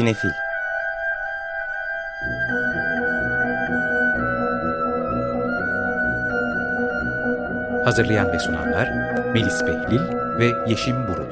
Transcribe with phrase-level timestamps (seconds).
[0.00, 0.30] Sinefil.
[7.84, 8.88] Hazırlayan ve sunanlar
[9.32, 10.00] Melis Behlil
[10.38, 11.29] ve Yeşim Burul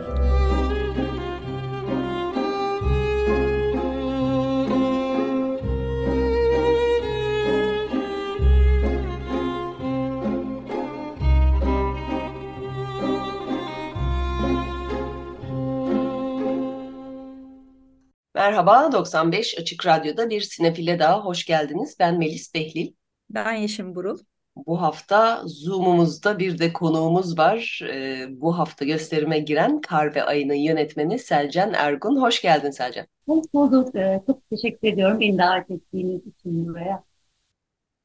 [18.59, 21.97] Merhaba, 95 Açık Radyo'da bir sinefile daha hoş geldiniz.
[22.01, 22.93] Ben Melis Behlil.
[23.30, 24.19] Ben Yeşim Burul.
[24.66, 27.80] Bu hafta Zoom'umuzda bir de konuğumuz var.
[27.93, 32.21] Ee, bu hafta gösterime giren Kar ve Ayı'nın yönetmeni Selcan Ergun.
[32.21, 33.07] Hoş geldin Selcan.
[33.27, 33.95] Hoş bulduk.
[33.95, 37.08] Ee, çok teşekkür ediyorum beni davet ettiğiniz için buraya.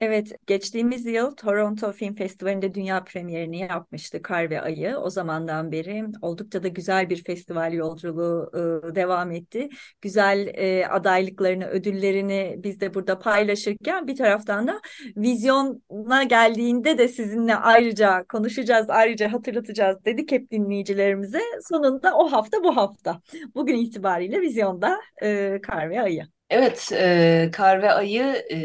[0.06, 4.98] Evet, geçtiğimiz yıl Toronto Film Festivali'nde dünya premierini yapmıştı Kar ve Ayı.
[4.98, 9.70] O zamandan beri oldukça da güzel bir festival yolculuğu e, devam etti.
[10.02, 14.82] Güzel e, adaylıklarını, ödüllerini biz de burada paylaşırken bir taraftan da
[15.18, 21.42] vizyona geldiğinde de sizinle ayrıca konuşacağız, ayrıca hatırlatacağız dedik hep dinleyicilerimize.
[21.70, 23.22] Sonunda o hafta bu hafta.
[23.56, 26.24] Bugün itibariyle vizyonda e, Kar ve Ayı.
[26.50, 28.58] Evet, e, Kar ve Ayı e,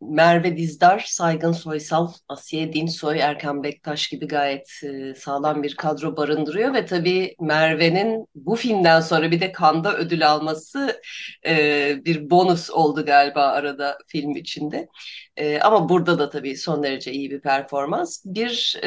[0.00, 6.74] Merve Dizdar, Saygın Soysal, Asiye Dinsoy, Erkan Bektaş gibi gayet e, sağlam bir kadro barındırıyor
[6.74, 11.00] ve tabii Merve'nin bu filmden sonra bir de Kanda ödül alması
[11.46, 14.88] e, bir bonus oldu galiba arada film içinde.
[15.36, 18.22] E, ama burada da tabii son derece iyi bir performans.
[18.24, 18.80] Bir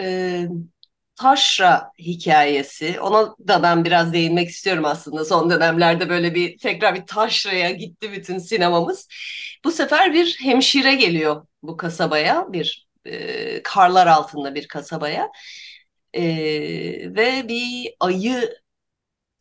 [1.16, 3.00] taşra hikayesi.
[3.00, 5.25] Ona da ben biraz değinmek istiyorum aslında.
[5.25, 9.08] Son dönemlerde böyle bir tekrar bir taşraya gitti bütün sinemamız.
[9.64, 15.30] Bu sefer bir hemşire geliyor bu kasabaya, bir e, karlar altında bir kasabaya.
[16.14, 16.23] E,
[17.16, 18.58] ve bir ayı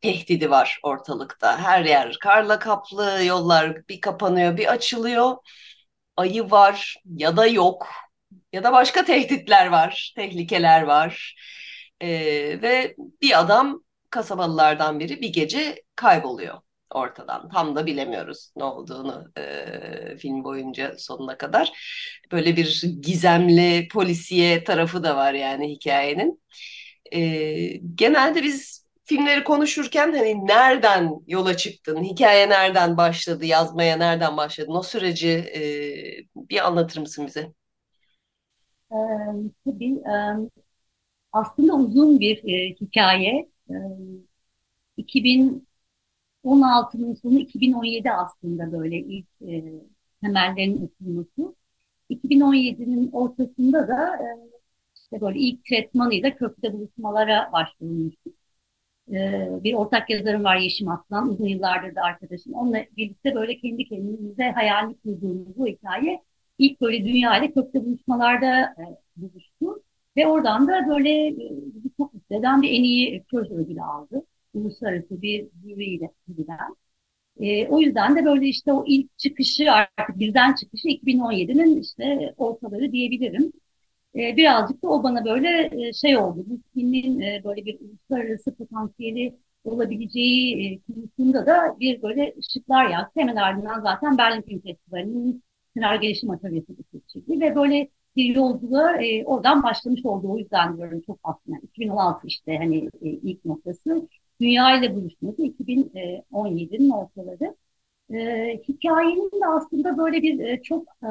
[0.00, 1.58] tehdidi var ortalıkta.
[1.58, 5.36] Her yer karla kaplı, yollar bir kapanıyor, bir açılıyor.
[6.16, 7.88] Ayı var ya da yok
[8.52, 11.36] ya da başka tehditler var, tehlikeler var.
[12.02, 16.54] Ee, ve bir adam kasabalılardan biri bir gece kayboluyor
[16.90, 17.48] ortadan.
[17.48, 21.72] Tam da bilemiyoruz ne olduğunu e, film boyunca sonuna kadar.
[22.32, 26.42] Böyle bir gizemli polisiye tarafı da var yani hikayenin.
[27.12, 27.20] E,
[27.94, 34.82] genelde biz filmleri konuşurken hani nereden yola çıktın, hikaye nereden başladı, yazmaya nereden başladın, o
[34.82, 35.62] süreci e,
[36.36, 37.52] bir anlatır mısın bize?
[38.92, 38.96] Ee,
[39.64, 40.61] tabii e,
[41.32, 43.48] aslında uzun bir e, hikaye.
[43.70, 43.74] E,
[44.96, 49.64] 2016'nın sonu 2017 aslında böyle ilk e,
[50.22, 51.56] temellerin atılması.
[52.08, 54.26] 2017'nin ortasında da e,
[54.96, 58.30] işte böyle ilk tretmanıyla köprüde buluşmalara başvurulmuştu.
[59.12, 62.52] E, bir ortak yazarım var Yeşim Aslan, uzun yıllardır da arkadaşım.
[62.54, 66.22] Onunla birlikte böyle kendi kendimize hayalini kurduğumuz bu hikaye
[66.58, 68.82] ilk böyle dünya ile köprüde buluşmalarda e,
[69.16, 69.81] buluştu.
[70.16, 71.34] Ve oradan da böyle e,
[71.96, 74.22] çok listeden bir en iyi proje ödülü aldı.
[74.54, 76.10] Uluslararası bir jüriyle.
[77.40, 82.92] E, o yüzden de böyle işte o ilk çıkışı artık bizden çıkışı 2017'nin işte ortaları
[82.92, 83.52] diyebilirim.
[84.16, 86.44] E, birazcık da o bana böyle e, şey oldu.
[86.46, 93.20] Bu filmin e, böyle bir uluslararası potansiyeli olabileceği konusunda da bir böyle ışıklar yaktı.
[93.20, 95.42] Hemen ardından zaten Berlin Film Festivali'nin
[95.74, 100.32] senaryo gelişim atölyesi seçildi ve böyle bir yolculuğa e, oradan başlamış oldu.
[100.32, 104.08] O yüzden diyorum çok aslında 2016 işte hani e, ilk noktası.
[104.40, 107.56] Dünya ile buluşması 2017'nin ortaları.
[108.14, 111.08] E, hikayenin de aslında böyle bir e, çok e,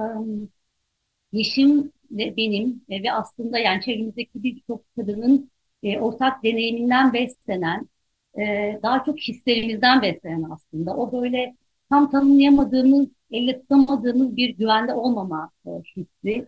[1.32, 5.52] Yeşim ve benim e, ve aslında yani çevremizdeki birçok kadının
[5.84, 7.90] e, ortak deneyiminden beslenen,
[8.40, 10.96] e, daha çok hislerimizden beslenen aslında.
[10.98, 11.56] O böyle
[11.90, 16.48] tam tanımlayamadığımız, elle tutamadığımız bir güvende olmama e, hissi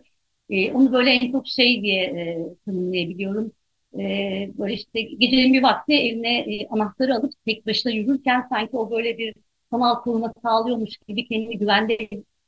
[0.50, 3.52] e, onu böyle en çok şey diye e, tanımlayabiliyorum.
[3.98, 8.90] E, böyle işte gecenin bir vakti eline e, anahtarı alıp tek başına yürürken sanki o
[8.90, 9.34] böyle bir
[9.70, 11.98] sanal koruma sağlıyormuş gibi kendini güvende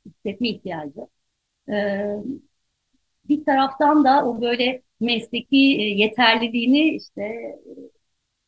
[0.05, 0.99] hissetme ihtiyacı.
[1.69, 1.75] E,
[3.29, 7.57] bir taraftan da o böyle mesleki e, yeterliliğini işte e,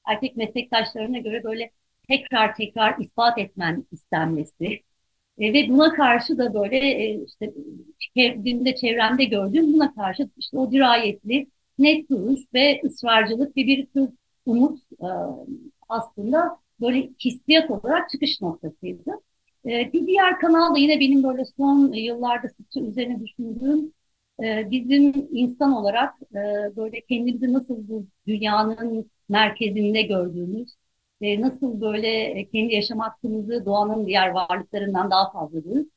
[0.07, 1.71] erkek meslektaşlarına göre böyle
[2.07, 4.81] tekrar tekrar ispat etmen istenmesi.
[5.39, 7.53] E, ve buna karşı da böyle e, işte
[8.15, 11.47] kendimde çevremde gördüğüm buna karşı işte o dirayetli
[11.79, 14.09] net duruş ve ısrarcılık ve bir tür
[14.45, 15.07] umut e,
[15.89, 19.11] aslında böyle hissiyat olarak çıkış noktasıydı.
[19.65, 23.93] E, bir diğer kanal da yine benim böyle son yıllarda sıkça üzerine düşündüğüm
[24.43, 30.75] e, bizim insan olarak e, böyle kendimizi nasıl bu dünyanın merkezinde gördüğümüz
[31.21, 35.91] e, nasıl böyle kendi yaşam hakkımızı doğanın diğer varlıklarından daha fazla görüp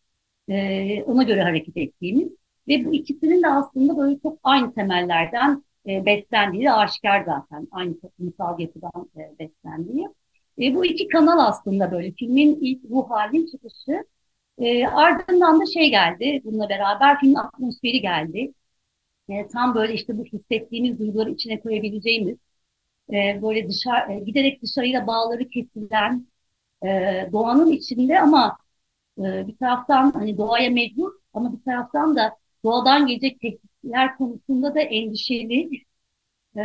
[0.49, 2.29] e, ona göre hareket ettiğimiz
[2.69, 7.69] ve bu ikisinin de aslında böyle çok aynı temellerden e, beslendiği de aşikar zaten.
[7.71, 10.09] Aynı toplumsal yapıdan e, beslendiği.
[10.63, 14.05] E, bu iki kanal aslında böyle filmin ilk ruh halinin çıkışı.
[14.59, 18.53] E, ardından da şey geldi bununla beraber filmin atmosferi geldi.
[19.29, 22.39] E, tam böyle işte bu hissettiğimiz duyguları içine koyabileceğimiz
[23.13, 26.27] e, böyle dışarı, e, giderek dışarıyla bağları kesilen
[26.85, 26.89] e,
[27.33, 28.59] doğanın içinde ama
[29.19, 34.81] e, bir taraftan hani doğaya mecbur ama bir taraftan da doğadan gelecek tehditler konusunda da
[34.81, 35.71] endişeli
[36.57, 36.63] e,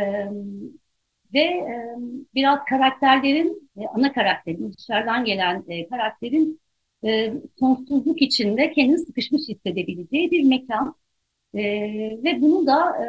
[1.34, 1.96] ve e,
[2.34, 6.60] biraz karakterlerin e, ana karakterin dışarıdan gelen e, karakterin
[7.04, 10.94] e, sonsuzluk içinde kendini sıkışmış hissedebileceği bir mekan.
[11.54, 11.62] E,
[12.24, 13.06] ve bunu da e,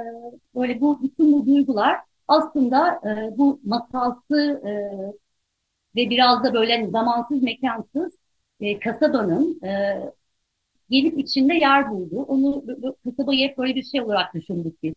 [0.56, 1.98] böyle bu bütün bu duygular
[2.30, 4.72] aslında e, bu masalsı e,
[5.96, 8.18] ve biraz da böyle zamansız mekansız
[8.60, 10.02] e, kasabanın e,
[10.90, 12.26] gelip içinde yer buldu.
[12.28, 12.64] Onu
[13.06, 14.94] kasabayı hep böyle bir şey olarak düşündük biz.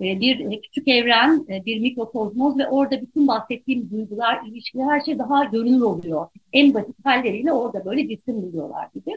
[0.00, 5.18] E, bir küçük evren, e, bir mikrokozmoz ve orada bütün bahsettiğim duygular, ilişkiler her şey
[5.18, 6.28] daha görünür oluyor.
[6.52, 9.12] En basit halleriyle orada böyle cisim buluyorlar gibi.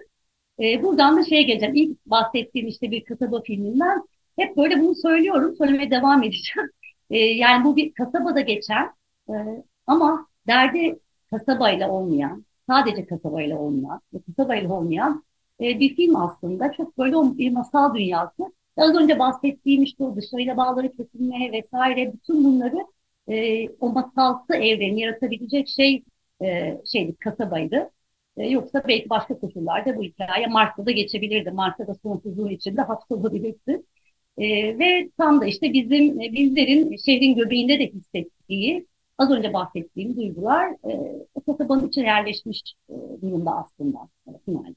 [0.60, 1.76] E, buradan da şeye geleceğim.
[1.76, 4.04] İlk bahsettiğim işte bir kasaba filminden
[4.40, 5.56] hep böyle bunu söylüyorum.
[5.58, 6.70] Söylemeye devam edeceğim.
[7.10, 8.94] E, yani bu bir kasabada geçen
[9.30, 9.34] e,
[9.88, 11.00] ama derdi
[11.32, 15.24] kasabayla olmayan, sadece kasabayla olmayan, kasabayla olmayan
[15.62, 16.72] e, bir film aslında.
[16.72, 18.44] Çok böyle bir masal dünyası.
[18.78, 22.78] Az önce bahsettiğim işte o dışarıyla bağları kesilmeye vesaire bütün bunları
[23.28, 26.04] e, o masalsı evreni yaratabilecek şey
[26.42, 27.92] e, şeydi, kasabaydı.
[28.38, 31.52] E, yoksa belki başka koşullarda bu hikaye Mars'ta da geçebilirdi.
[31.52, 33.84] Mars'ta da sonsuzluğun içinde hapsolabilirdi.
[34.40, 38.88] E, ve tam da işte bizim e, bizlerin şehrin göbeğinde de hissettiği
[39.18, 43.98] az önce bahsettiğim duygular e, o kasabanın içine yerleşmiş e, durumda aslında
[44.46, 44.76] finalde.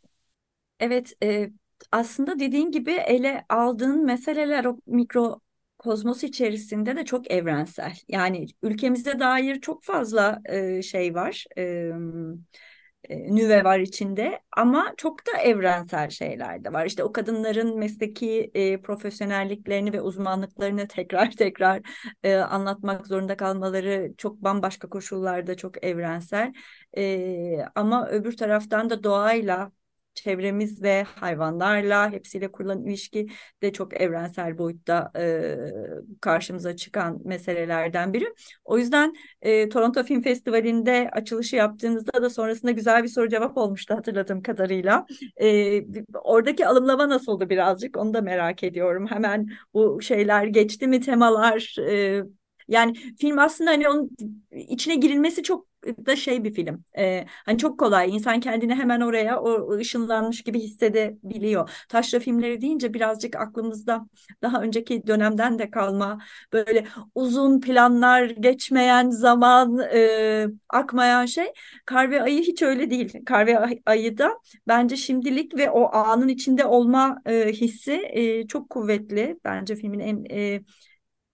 [0.80, 1.50] Evet, e,
[1.92, 5.40] aslında dediğin gibi ele aldığın meseleler o mikro
[5.78, 7.92] kozmos içerisinde de çok evrensel.
[8.08, 11.44] Yani ülkemize dair çok fazla e, şey var.
[11.58, 11.90] E,
[13.10, 16.86] nüve var içinde ama çok da evrensel şeyler de var.
[16.86, 21.80] İşte o kadınların mesleki e, profesyonelliklerini ve uzmanlıklarını tekrar tekrar
[22.22, 26.52] e, anlatmak zorunda kalmaları çok bambaşka koşullarda çok evrensel.
[26.96, 29.72] E, ama öbür taraftan da doğayla
[30.14, 33.26] çevremizle, hayvanlarla, hepsiyle kurulan ilişki
[33.62, 35.56] de çok evrensel boyutta e,
[36.20, 38.34] karşımıza çıkan meselelerden biri.
[38.64, 43.94] O yüzden e, Toronto Film Festivali'nde açılışı yaptığımızda da sonrasında güzel bir soru cevap olmuştu
[43.94, 45.06] hatırladığım kadarıyla.
[45.42, 45.80] E,
[46.14, 49.06] oradaki alımlama nasıldı birazcık onu da merak ediyorum.
[49.06, 51.76] Hemen bu şeyler geçti mi temalar...
[51.88, 52.22] E,
[52.68, 54.10] yani film aslında hani onun
[54.52, 55.66] içine girilmesi çok
[56.06, 56.84] da şey bir film.
[56.98, 58.14] Ee, hani çok kolay.
[58.14, 61.70] İnsan kendini hemen oraya o ışınlanmış gibi hissedebiliyor.
[61.88, 64.06] Taşra filmleri deyince birazcık aklımızda
[64.42, 66.18] daha önceki dönemden de kalma
[66.52, 71.46] böyle uzun planlar, geçmeyen zaman, e, akmayan şey.
[71.86, 73.12] Kar ve Ayı hiç öyle değil.
[73.26, 74.38] Kar ve Ayı da
[74.68, 79.38] bence şimdilik ve o anın içinde olma e, hissi e, çok kuvvetli.
[79.44, 80.60] Bence filmin en e,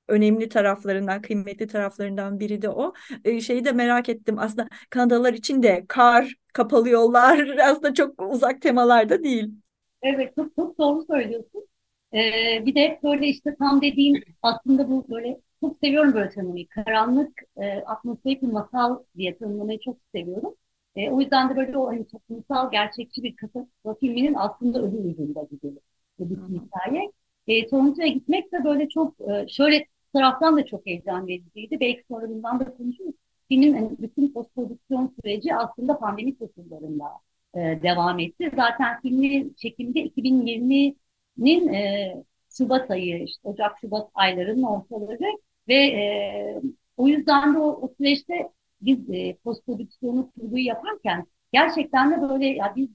[0.08, 2.92] önemli taraflarından, kıymetli taraflarından biri de o.
[3.24, 4.38] E, şeyi de merak ettim.
[4.38, 9.50] Aslında Kanadalılar için de kar, kapalı yollar aslında çok uzak temalarda değil.
[10.02, 11.66] Evet, çok, çok doğru söylüyorsun.
[12.14, 16.68] Ee, bir de böyle işte tam dediğim aslında bu böyle çok seviyorum böyle tanımlamayı.
[16.68, 20.54] Karanlık, e, atmosferik bir masal diye tanımlamayı çok seviyorum.
[20.96, 25.42] E, o yüzden de böyle o hani toplumsal gerçekçi bir kasaba filminin aslında öbür ucunda
[25.50, 25.76] gibi
[26.20, 27.12] bir hikaye.
[27.46, 31.80] E, Toronto'ya gitmek de böyle çok e, şöyle taraftan da çok heyecan vericiydi.
[31.80, 33.14] Belki sonra bundan da konuşuruz.
[33.48, 37.04] Filmin yani bütün postprodüksiyon süreci aslında pandemi koşullarında
[37.54, 38.50] e, devam etti.
[38.56, 42.14] Zaten filmin çekimde 2020'nin e,
[42.50, 45.38] Şubat ayı, işte Ocak-Şubat aylarının ortaları
[45.68, 46.62] ve e,
[46.96, 48.48] o yüzden de o, o süreçte
[48.80, 52.88] biz e, postprodüksiyonu kurguyu yaparken gerçekten de böyle ya biz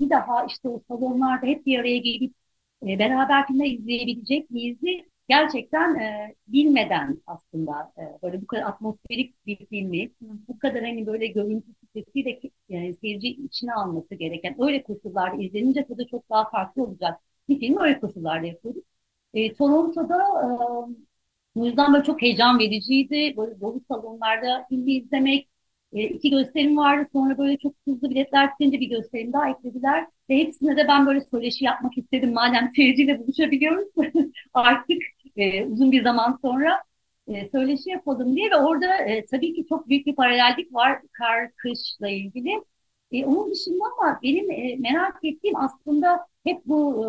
[0.00, 2.34] bir daha işte o salonlarda hep bir araya gelip
[2.82, 4.78] e, beraber filmler izleyebilecek miyiz
[5.30, 11.26] gerçekten e, bilmeden aslında e, böyle bu kadar atmosferik bir filmi, bu kadar hani böyle
[11.26, 17.20] görüntü sesiyle yani seyirci içine alması gereken öyle koşullarda izlenince tadı çok daha farklı olacak
[17.48, 18.82] bir filmi öyle koşullarda yapıyoruz.
[19.34, 20.16] E, Toronto'da
[21.56, 23.34] e, o yüzden böyle çok heyecan vericiydi.
[23.36, 25.48] Böyle dolu salonlarda filmi izlemek,
[25.92, 27.08] e, iki gösterim vardı.
[27.12, 30.06] Sonra böyle çok hızlı biletler tutunca bir gösterim daha eklediler.
[30.30, 32.32] Ve hepsine de ben böyle söyleşi yapmak istedim.
[32.32, 33.88] Madem seyirciyle buluşabiliyoruz
[34.54, 35.02] artık
[35.40, 36.82] e, uzun bir zaman sonra.
[37.28, 41.50] e, söyleşi yapalım diye ve orada e, tabii ki çok büyük bir paralellik var kar
[41.56, 42.64] kışla ilgili.
[43.12, 47.04] E, onun dışında ama benim e, merak ettiğim aslında hep bu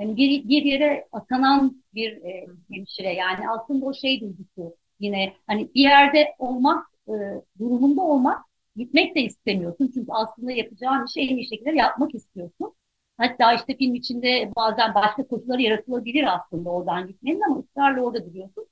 [0.00, 5.74] e, bir, bir yere atanan bir e, hemşire yani aslında o şey duygusu yine hani
[5.74, 7.12] bir yerde olmak e,
[7.58, 8.44] durumunda olmak
[8.76, 12.74] gitmek de istemiyorsun çünkü aslında yapacağın işi en iyi şekilde yapmak istiyorsun.
[13.20, 18.66] Hatta işte film içinde bazen başka koşullar yaratılabilir aslında oradan gitmenin ama ısrarla orada duruyorsun.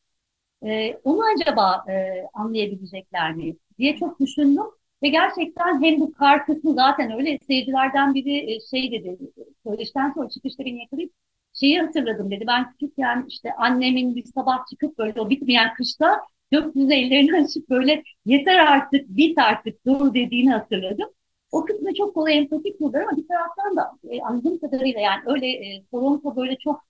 [0.66, 4.64] E, onu acaba e, anlayabilecekler mi diye çok düşündüm.
[5.02, 9.18] Ve gerçekten hem bu kar kısmı zaten öyle seyircilerden biri e, şey dedi,
[9.66, 11.12] söyleşten sonra çıkışta beni yakalayıp
[11.54, 12.44] şeyi hatırladım dedi.
[12.46, 18.02] Ben küçükken işte annemin bir sabah çıkıp böyle o bitmeyen kışta gökyüzü ellerini açıp böyle
[18.26, 21.08] yeter artık bit artık dur dediğini hatırladım.
[21.52, 25.46] O kısmı çok kolay empati kurdular ama bir taraftan da e, anladığım kadarıyla yani öyle
[25.76, 26.80] e, Toronto böyle çok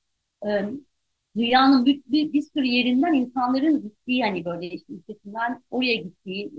[0.47, 0.49] e,
[1.37, 6.53] dünyanın bir, bir, bir sürü yerinden insanların gittiği hani böyle işte ülkesinden oraya gittiği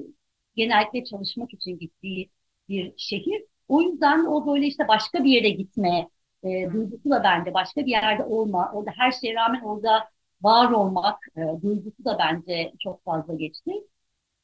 [0.56, 2.30] genellikle çalışmak için gittiği
[2.70, 3.46] bir şehir.
[3.68, 6.10] O yüzden o böyle işte başka bir yere gitme
[6.44, 10.10] e, duygusu da bence başka bir yerde olma, orada her şeye rağmen orada
[10.42, 13.72] var olmak e, duygusu da bence çok fazla geçti.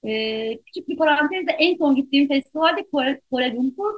[0.06, 3.94] E, küçük bir parantezde en son gittiğim festivalde Kuala, Kuala Lumpur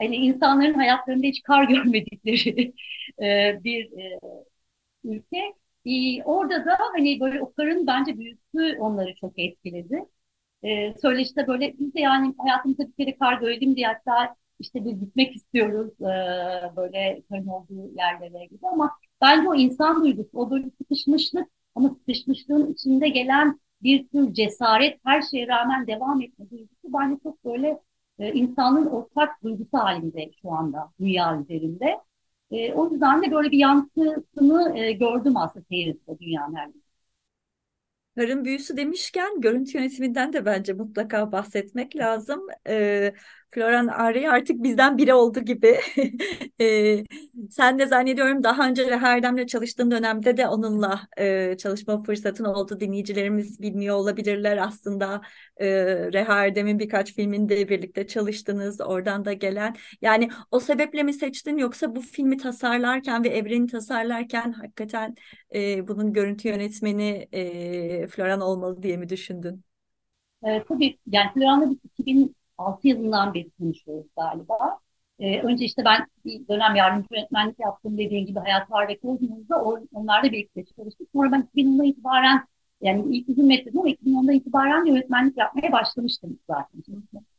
[0.00, 2.74] hani insanların hayatlarında hiç kar görmedikleri
[3.22, 4.20] e, bir e,
[5.04, 5.38] ülke.
[5.86, 10.04] E, orada da hani böyle o karın bence büyüsü onları çok etkiledi.
[10.64, 15.00] E, söyleşte böyle biz de yani hayatımızda bir kere kar görelim diye hatta işte biz
[15.00, 16.06] gitmek istiyoruz e,
[16.76, 18.90] böyle karın olduğu yerlere gibi ama
[19.22, 25.22] bence o insan duygusu, o böyle sıkışmışlık ama sıkışmışlığın içinde gelen bir tür cesaret, her
[25.22, 27.80] şeye rağmen devam etme duygusu bence çok böyle
[28.18, 31.98] e, insanın ortak duygusu halinde şu anda dünya üzerinde.
[32.50, 36.84] E, o yüzden de böyle bir yankısını e, gördüm aslında seyirde dünyanın her yerinde.
[38.16, 42.46] Karın büyüsü demişken görüntü yönetiminden de bence mutlaka bahsetmek lazım.
[42.68, 43.14] Ee,
[43.54, 45.80] Floran Ari artık bizden biri oldu gibi.
[46.60, 47.04] e,
[47.50, 52.80] sen de zannediyorum daha önce Reha Erdem'le çalıştığın dönemde de onunla e, çalışma fırsatın oldu.
[52.80, 55.20] Dinleyicilerimiz bilmiyor olabilirler aslında.
[55.56, 55.66] E,
[56.12, 58.80] Reha Erdem'in birkaç filminde birlikte çalıştınız.
[58.80, 59.76] Oradan da gelen.
[60.02, 65.14] Yani o sebeple mi seçtin yoksa bu filmi tasarlarken ve evreni tasarlarken hakikaten
[65.54, 69.64] e, bunun görüntü yönetmeni e, Floran olmalı diye mi düşündün?
[70.44, 74.78] E, tabii yani Floran'la biz 2000 6 yılından beri konuşuyoruz galiba.
[75.18, 79.62] Ee, önce işte ben bir dönem yardımcı öğretmenlik yaptım dediğim gibi Hayat Var ve Kozmos'da
[79.92, 81.08] onlarla birlikte çalıştık.
[81.12, 82.44] Sonra ben 2010'dan itibaren
[82.80, 86.82] yani ilk uzun metredim ama 2010'dan itibaren de öğretmenlik yapmaya başlamıştım zaten.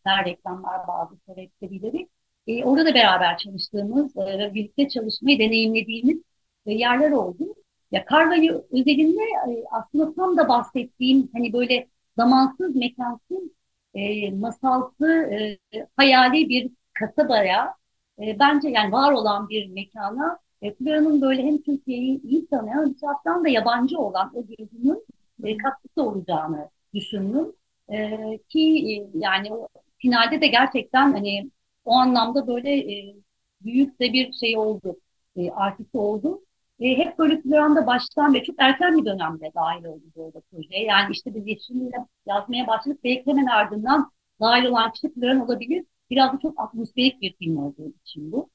[0.06, 2.08] Nerede reklamlar bazı sebepleri.
[2.48, 6.18] Ee, orada da beraber çalıştığımız e, ve birlikte çalışmayı deneyimlediğimiz
[6.66, 7.56] e, yerler oldu.
[7.92, 13.50] Ya Karva'yı özelinde e, aslında tam da bahsettiğim hani böyle zamansız, mekansız
[13.96, 15.60] e, masalsı, e,
[15.98, 17.76] hayali bir kasabaya
[18.22, 22.98] e, bence yani var olan bir mekana e, Floran'ın böyle hem Türkiye'yi iyi tanıyan bir
[23.00, 25.06] taraftan da yabancı olan o gözünün
[25.44, 27.54] e, katkısı olacağını düşündüm.
[27.90, 28.18] E,
[28.50, 28.60] ki
[28.92, 29.50] e, yani
[29.98, 31.52] finalde de gerçekten hani
[31.86, 33.16] o anlamda böyle e,
[33.62, 35.00] büyük de bir şey oldu,
[35.38, 36.45] e, artısı oldu.
[36.80, 40.84] E, hep böyle Floran'da baştan ve çok erken bir dönemde dahil oldu arada projeye.
[40.84, 41.92] Yani işte biz Yeşil'le
[42.26, 43.00] yazmaya başladık.
[43.04, 45.86] Belki hemen ardından dahil olan kişi Floran olabilir.
[46.10, 48.50] Biraz da çok atmosferik bir film olduğu için bu.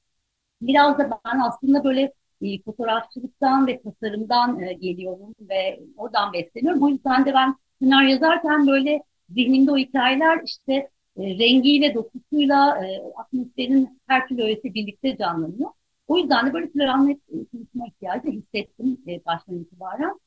[0.61, 6.83] Biraz da ben aslında böyle e, fotoğrafçılıktan ve tasarımdan e, geliyorum ve oradan besleniyorum.
[6.83, 10.73] O yüzden de ben senaryo yazarken böyle zihnimde o hikayeler işte
[11.17, 15.69] e, rengiyle, dokusuyla, e, atmosferin her türlü öğesi birlikte canlanıyor.
[16.11, 17.19] O yüzden de böyle planlı
[17.51, 20.19] konuşma ihtiyacı hissettim e, baştan itibaren.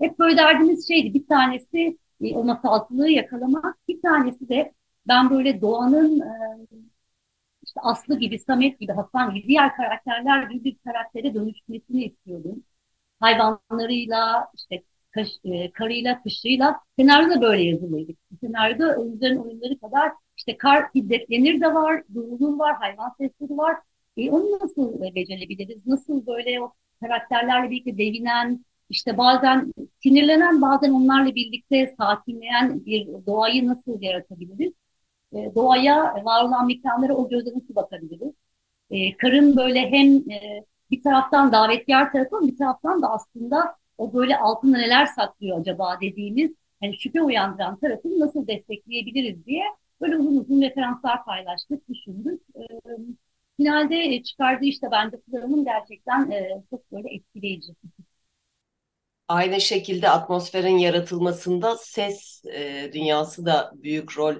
[0.00, 1.14] Hep böyle derdimiz şeydi.
[1.14, 3.88] Bir tanesi e, o masalsılığı yakalamak.
[3.88, 4.72] Bir tanesi de
[5.08, 6.26] ben böyle doğanın e,
[7.66, 12.64] işte Aslı gibi, Samet gibi, Hasan gibi diğer karakterler gibi bir karaktere dönüşmesini istiyordum.
[13.20, 16.80] Hayvanlarıyla, işte kaş, e, karıyla, kışıyla.
[16.98, 18.12] Senaryo da böyle yazılıydı.
[18.40, 23.76] Senaryoda oyuncuların oyunları kadar işte kar hiddetlenir de var, durulur var, hayvan sesleri var.
[24.16, 25.86] E, onu nasıl e, becerebiliriz?
[25.86, 33.66] Nasıl böyle o karakterlerle birlikte devinen, işte bazen sinirlenen, bazen onlarla birlikte sakinleyen bir doğayı
[33.68, 34.72] nasıl yaratabiliriz?
[35.32, 38.32] E, doğaya, var olan mekanlara o gözle nasıl bakabiliriz?
[38.90, 44.38] E, karın böyle hem e, bir taraftan davetkar tarafı, bir taraftan da aslında o böyle
[44.38, 49.64] altında neler saklıyor acaba dediğimiz hani şüphe uyandıran tarafını nasıl destekleyebiliriz diye
[50.00, 52.42] böyle uzun uzun referanslar paylaştık, düşündük.
[52.56, 52.62] E,
[53.56, 57.72] finalde e, çıkardığı işte bence programın gerçekten e, çok böyle etkileyici.
[59.28, 64.34] aynı şekilde atmosferin yaratılmasında ses e, dünyası da büyük rol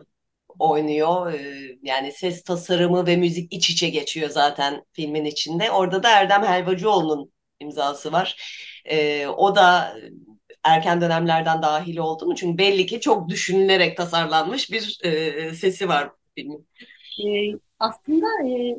[0.59, 1.33] oynuyor.
[1.33, 5.71] E, yani ses tasarımı ve müzik iç içe geçiyor zaten filmin içinde.
[5.71, 8.37] Orada da Erdem Helvacıoğlu'nun imzası var.
[8.85, 9.97] E, o da
[10.65, 12.35] erken dönemlerden dahil oldu mu?
[12.35, 16.69] Çünkü belli ki çok düşünülerek tasarlanmış bir e, sesi var filmin.
[17.19, 18.77] E, aslında e,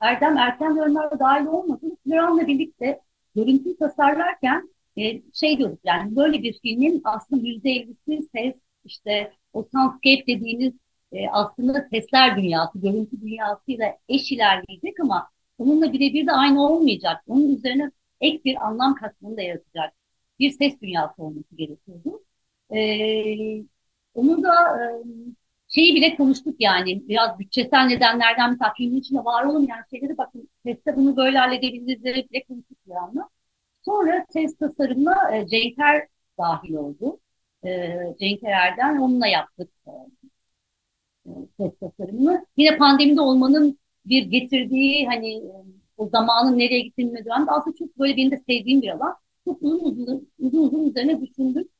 [0.00, 1.86] Erdem erken dönemlerde dahil olmadı.
[2.04, 3.00] Flöran'la birlikte
[3.36, 9.62] görüntü tasarlarken e, şey diyorduk yani böyle bir filmin aslında yüzde ellisi ses işte o
[9.72, 10.72] soundscape dediğiniz
[11.12, 17.22] e, aslında sesler dünyası, görüntü dünyasıyla eş ilerleyecek ama onunla birebir de aynı olmayacak.
[17.26, 19.94] Onun üzerine ek bir anlam katmanı da yaratacak
[20.38, 22.22] bir ses dünyası olması gerekiyordu.
[22.74, 23.64] E,
[24.14, 24.86] onu da e,
[25.76, 30.96] şeyi bile konuştuk yani biraz bütçesel nedenlerden bir filmin içinde var olmayan şeyleri bakın seste
[30.96, 33.28] bunu böyle halledebiliriz bile konuştuk bir anda.
[33.84, 37.20] Sonra ses tasarımına e, Cenker dahil oldu.
[37.66, 39.90] E, Cenker Erden onunla yaptık e,
[41.26, 42.46] e, ses tasarımını.
[42.56, 45.52] Yine pandemide olmanın bir getirdiği hani e,
[45.96, 49.16] o zamanın nereye gittiğini dönemde aslında çok böyle benim de sevdiğim bir alan.
[49.44, 51.70] Çok uzun uzun, uzun, uzun üzerine düşündük.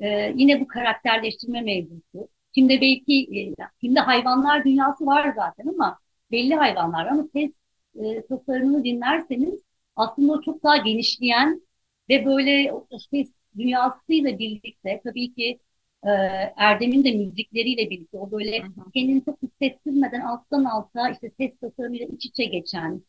[0.00, 2.28] E, yine bu karakterleştirme mevzusu.
[2.58, 5.98] Şimdi belki e, filmde hayvanlar dünyası var zaten ama
[6.30, 7.50] belli hayvanlar ama ses
[7.94, 9.60] e, tasarımını dinlerseniz
[9.96, 11.62] aslında o çok daha genişleyen
[12.08, 12.72] ve böyle
[13.10, 15.58] ses dünyasıyla birlikte tabii ki
[16.04, 16.10] e,
[16.56, 18.62] Erdem'in de müzikleriyle birlikte o böyle
[18.94, 23.02] kendini çok hissettirmeden alttan alta işte ses tasarımıyla iç içe geçen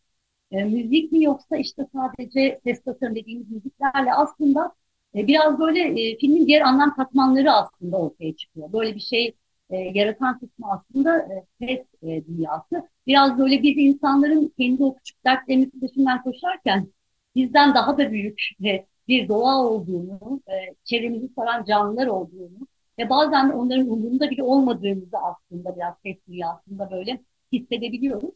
[0.52, 4.74] e, müzik mi yoksa işte sadece ses tasarım dediğimiz müziklerle aslında
[5.18, 8.74] e, biraz böyle e, filmin diğer anlam katmanları aslında ortaya çıkıyor.
[8.74, 9.36] Böyle bir şey
[9.70, 12.90] e, yaratan kısmı aslında e, ses e, dünyası.
[13.08, 16.88] Biraz böyle biz insanların kendi o küçük dertlerimiz peşinden koşarken
[17.36, 22.68] bizden daha da büyük e, bir doğa olduğunu, e, çevremizi saran canlılar olduğunu
[23.00, 27.22] ve bazen onların umurunda bile olmadığımızı aslında biraz ses dünyasında böyle
[27.54, 28.30] hissedebiliyoruz.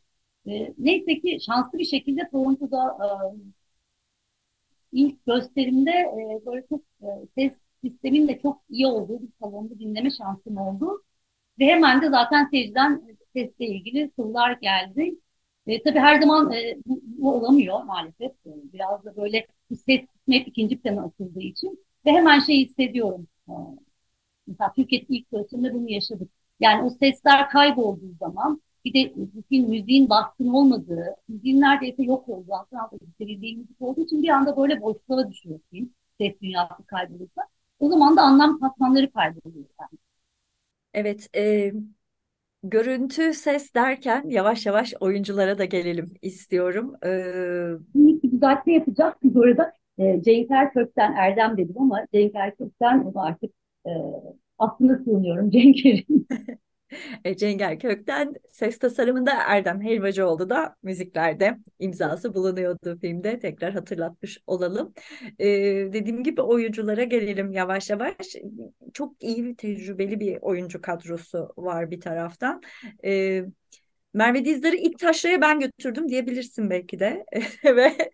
[0.47, 3.07] E, neyse ki şanslı bir şekilde Toronto'da e,
[4.91, 10.11] ilk gösterimde e, böyle çok e, ses sistemin de çok iyi olduğu bir salonda dinleme
[10.11, 11.03] şansım oldu.
[11.59, 15.15] Ve hemen de zaten seyirciden sesle ilgili sorular geldi.
[15.67, 18.31] E, tabii her zaman e, bu, bu olamıyor maalesef.
[18.31, 21.85] E, biraz da böyle bu ses hep ikinci plana atıldığı için.
[22.05, 23.27] Ve hemen şey hissediyorum.
[23.49, 23.53] E,
[24.47, 26.31] mesela Türkiye'de ilk gösterimde bunu yaşadık.
[26.59, 32.53] Yani o sesler kaybolduğu zaman bir de bütün müziğin baskın olmadığı, müziğin neredeyse yok olduğu,
[32.53, 35.89] altın altta hissedildiği müzik olduğu için bir anda böyle boşluğa düşüyor film.
[36.19, 37.41] Ses dünyası kaybolursa.
[37.79, 39.99] O zaman da anlam katmanları kayboluyor yani.
[40.93, 41.73] Evet, e,
[42.63, 46.95] görüntü, ses derken yavaş yavaş oyunculara da gelelim istiyorum.
[47.05, 47.09] E,
[47.93, 49.13] Minik bir düzeltme yapacağım.
[49.23, 53.51] Bu arada e, Cenk Erkök'ten Erdem dedim ama Cenk Erkök'ten onu artık
[53.85, 53.89] e,
[54.57, 56.27] aslında sığınıyorum Cenk'erin.
[57.25, 63.39] E, Cenger Kök'ten ses tasarımında Erdem Helvacıoğlu da müziklerde imzası bulunuyordu filmde.
[63.39, 64.93] Tekrar hatırlatmış olalım.
[65.39, 65.47] Ee,
[65.93, 68.15] dediğim gibi oyunculara gelelim yavaş yavaş.
[68.93, 72.61] Çok iyi bir tecrübeli bir oyuncu kadrosu var bir taraftan.
[73.05, 73.45] Ee,
[74.13, 77.25] Merve Dizdar'ı ilk taşraya ben götürdüm diyebilirsin belki de.
[77.65, 78.11] Ve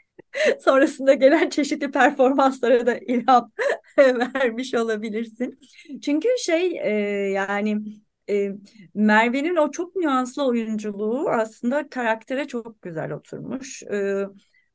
[0.60, 3.52] sonrasında gelen çeşitli performanslara da ilham
[3.98, 5.60] vermiş olabilirsin.
[6.02, 6.90] Çünkü şey e,
[7.32, 7.82] yani
[8.30, 8.52] e,
[8.94, 13.84] Merve'nin o çok nüanslı oyunculuğu aslında karaktere çok güzel oturmuş.
[13.84, 14.26] E,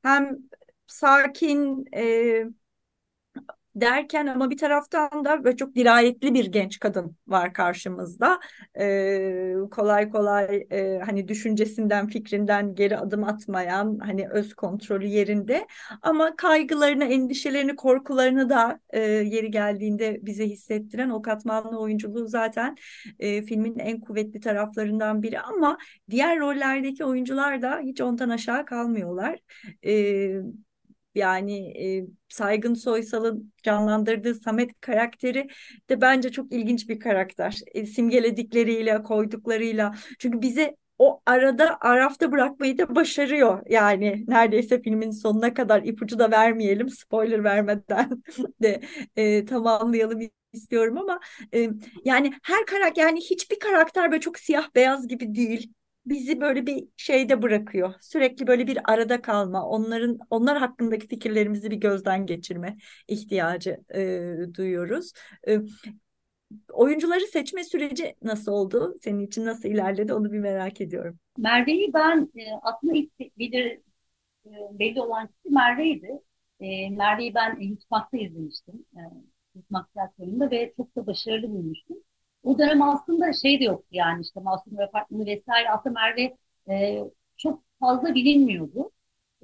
[0.03, 0.39] hem
[0.87, 2.45] sakin e,
[3.75, 8.41] derken ama bir taraftan da böyle çok dirayetli bir genç kadın var karşımızda.
[8.81, 15.67] Ee, kolay kolay e, hani düşüncesinden, fikrinden geri adım atmayan, hani öz kontrolü yerinde
[16.03, 22.77] ama kaygılarını, endişelerini, korkularını da e, yeri geldiğinde bize hissettiren o katmanlı oyunculuğu zaten
[23.19, 25.79] e, filmin en kuvvetli taraflarından biri ama
[26.11, 29.39] diğer rollerdeki oyuncular da hiç ondan aşağı kalmıyorlar.
[29.87, 29.93] E,
[31.15, 35.49] yani e, Saygın Soysal'ın canlandırdığı Samet karakteri
[35.91, 37.61] de bence çok ilginç bir karakter.
[37.75, 39.95] E, simgeledikleriyle, koyduklarıyla.
[40.19, 43.63] Çünkü bize o arada arafta bırakmayı da başarıyor.
[43.69, 46.89] Yani neredeyse filmin sonuna kadar ipucu da vermeyelim.
[46.89, 48.23] Spoiler vermeden
[48.63, 48.81] de
[49.17, 50.21] e, tamamlayalım
[50.53, 51.21] istiyorum ama
[51.55, 51.71] e,
[52.05, 55.73] yani her karakter yani hiçbir karakter böyle çok siyah beyaz gibi değil
[56.07, 57.95] bizi böyle bir şeyde bırakıyor.
[58.01, 62.77] Sürekli böyle bir arada kalma, onların onlar hakkındaki fikirlerimizi bir gözden geçirme
[63.09, 65.13] ihtiyacı e, duyuyoruz.
[65.49, 65.59] E,
[66.73, 68.99] oyuncuları seçme süreci nasıl oldu?
[69.03, 70.15] Senin için nasıl ilerledi?
[70.15, 71.19] Onu bir merak ediyorum.
[71.39, 73.81] Merve'yi ben e, aslında ilk belir,
[74.47, 76.11] e, belli olan kişi Merve'ydi.
[76.61, 78.87] E, Merve'yi ben Yutmak'ta izlemiştim.
[78.97, 79.01] E,
[79.55, 79.89] Yutmak
[80.51, 81.97] ve çok da başarılı bulmuştum.
[82.43, 85.71] O dönem aslında şey de yoktu yani işte Masum Apartmanı vesaire.
[85.71, 86.37] Aslında Merve
[86.71, 87.01] e,
[87.37, 88.91] çok fazla bilinmiyordu.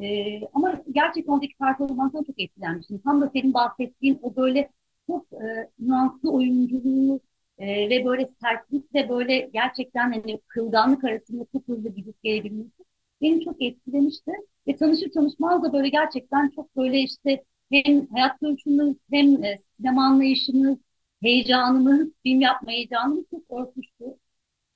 [0.01, 2.99] E, ama gerçekten oradaki performansına çok etkilenmiştim.
[2.99, 4.71] Tam da senin bahsettiğin o böyle
[5.07, 7.21] çok e, nüanslı oyunculuğu
[7.59, 12.85] e, ve böyle sertlikle böyle gerçekten hani kırılganlık arasında çok hızlı gidip gelebilmesi
[13.23, 14.33] beni çok etkilemişti.
[14.69, 20.05] Ve tanışır tanışmaz da böyle gerçekten çok böyle işte hem hayat görüşümüz hem e, sinema
[20.07, 20.79] anlayışımız,
[21.22, 24.04] heyecanımız, film yapma heyecanımız çok örtüştü.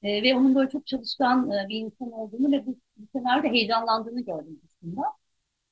[0.03, 4.21] E, ve onun böyle çok çalışkan e, bir insan olduğunu ve bu, bu senaryoda heyecanlandığını
[4.25, 5.03] gördüm aslında.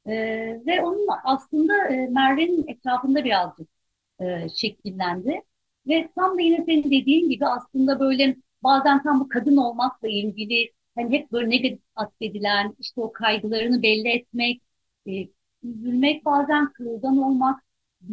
[0.06, 0.12] E,
[0.66, 3.68] ve onun aslında e, Merve'nin etrafında birazcık
[4.20, 5.42] e, şekillendi.
[5.88, 10.72] Ve tam da yine senin dediğin gibi aslında böyle bazen tam bu kadın olmakla ilgili
[10.94, 14.62] hani hep böyle negatif atfedilen işte o kaygılarını belli etmek,
[15.06, 15.12] e,
[15.62, 17.62] üzülmek bazen kırılgan olmak,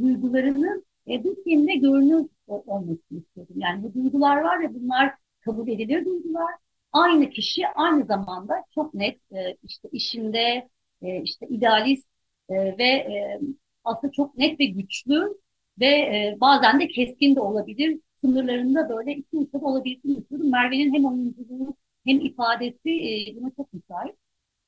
[0.02, 3.56] duygularını e, bu filmde görünür olmasını istiyorum.
[3.58, 6.52] Yani bu duygular var ve bunlar kabul edilir duygular.
[6.92, 10.70] Aynı kişi aynı zamanda çok net e, işte işinde
[11.02, 12.08] e, işte idealist
[12.50, 13.40] e, ve e,
[13.84, 15.38] aslında çok net ve güçlü
[15.80, 18.00] ve e, bazen de keskin de olabilir.
[18.22, 20.52] Sınırlarında böyle iki uçta olabilsin istiyorum.
[20.52, 24.16] Merve'nin hem oyunculuğu hem ifadesi e, buna çok müsait.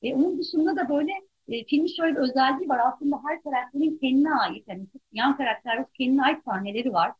[0.02, 1.12] E, onun dışında da böyle
[1.48, 2.80] e, filmin şöyle bir özelliği var.
[2.94, 7.12] Aslında her karakterin kendine ait, yani yan karakter kendine ait sahneleri var.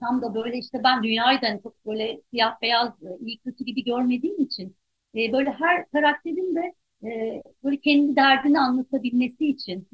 [0.00, 3.64] Tam da böyle işte ben dünyayı da hani çok böyle siyah beyaz, e, iyi kötü
[3.64, 4.76] gibi görmediğim için
[5.14, 6.74] e, böyle her karakterin de
[7.08, 9.88] e, böyle kendi derdini anlatabilmesi için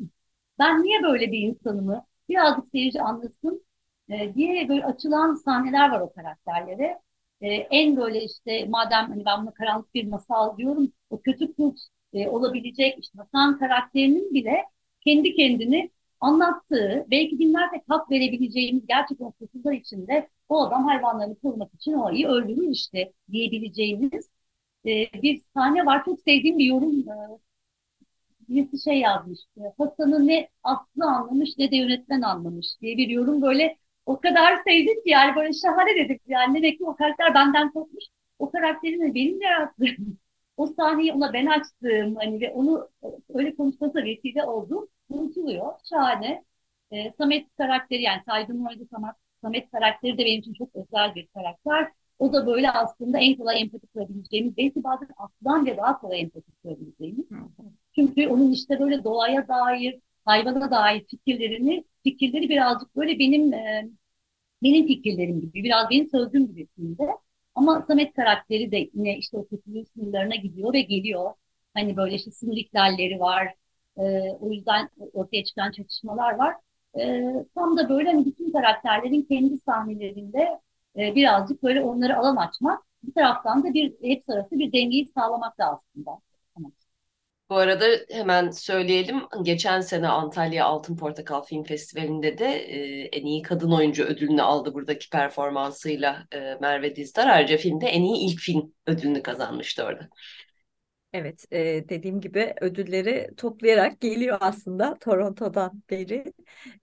[0.59, 3.66] ben niye böyle bir insanımı birazcık seyirci anlasın
[4.09, 6.99] e, diye böyle açılan sahneler var o karakterlere.
[7.40, 11.79] E, en böyle işte madem hani ben buna karanlık bir masal diyorum o kötü kurt
[12.12, 14.64] e, olabilecek işte Hasan karakterinin bile
[15.01, 15.90] kendi kendini
[16.23, 22.29] anlattığı belki dinlersek hak verebileceğimiz gerçekten koşullar içinde o adam hayvanlarını korumak için o ayı
[22.29, 24.31] öldürür işte diyebileceğimiz
[24.87, 24.91] e,
[25.23, 26.07] bir sahne var.
[26.07, 27.39] Çok sevdiğim bir yorum e,
[28.49, 29.39] birisi şey yazmış.
[29.79, 35.05] Hasan'ı ne Aslı anlamış ne de yönetmen anlamış diye bir yorum böyle o kadar sevdik
[35.05, 38.05] ki yani böyle şahane dedik yani demek ki o karakter benden kopmuş.
[38.39, 40.19] O karakterini benim yarattığım,
[40.57, 42.89] o sahneyi ona ben açtım hani ve onu
[43.35, 44.89] öyle konuşması vesile oldu.
[45.12, 45.72] Unutuluyor.
[45.90, 46.44] Şahane.
[46.90, 51.27] E, Samet karakteri yani Saygın oydu Samet, Samet karakteri de benim için çok özel bir
[51.27, 51.88] karakter.
[52.18, 56.53] O da böyle aslında en kolay empati kurabileceğimiz, belki bazen aslan bile daha kolay empati
[56.62, 57.27] kurabileceğimiz.
[57.94, 63.88] Çünkü onun işte böyle doğaya dair, hayvana dair fikirlerini, fikirleri birazcık böyle benim e,
[64.62, 67.05] benim fikirlerim gibi, biraz benim sözüm gibi filmde.
[67.55, 71.31] Ama Samet karakteri de yine işte o kötülüğün sınırlarına gidiyor ve geliyor.
[71.75, 73.55] Hani böyle işte sınır ihlalleri var.
[73.98, 74.02] E,
[74.40, 76.55] o yüzden ortaya çıkan çatışmalar var.
[76.98, 77.24] E,
[77.55, 80.61] tam da böyle hani bütün karakterlerin kendi sahnelerinde
[80.96, 82.83] e, birazcık böyle onları alan açmak.
[83.02, 86.11] Bir taraftan da bir hepsi arası bir dengeyi sağlamak da aslında.
[87.50, 89.22] Bu arada hemen söyleyelim.
[89.42, 94.74] Geçen sene Antalya Altın Portakal Film Festivali'nde de e, en iyi kadın oyuncu ödülünü aldı
[94.74, 97.26] buradaki performansıyla e, Merve Dizdar.
[97.26, 100.09] Ayrıca filmde en iyi ilk film ödülünü kazanmıştı orada.
[101.12, 106.33] Evet, e, dediğim gibi ödülleri toplayarak geliyor aslında Toronto'dan beri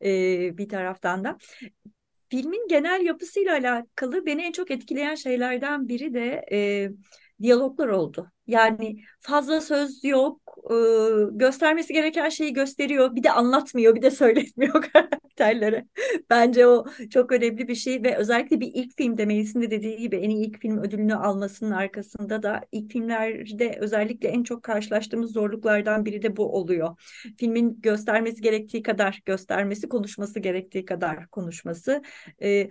[0.06, 1.38] e, bir taraftan da.
[2.30, 6.92] Filmin genel yapısıyla alakalı beni en çok etkileyen şeylerden biri de e,
[7.42, 8.32] diyaloglar oldu.
[8.48, 10.76] Yani fazla söz yok, e,
[11.32, 15.86] göstermesi gereken şeyi gösteriyor, bir de anlatmıyor, bir de söyletmiyor karakterlere.
[16.30, 20.16] Bence o çok önemli bir şey ve özellikle bir ilk film Melis'in de dediği gibi
[20.16, 26.06] en iyi ilk film ödülünü almasının arkasında da ilk filmlerde özellikle en çok karşılaştığımız zorluklardan
[26.06, 27.02] biri de bu oluyor.
[27.38, 32.02] Filmin göstermesi gerektiği kadar göstermesi, konuşması gerektiği kadar konuşması.
[32.42, 32.70] E,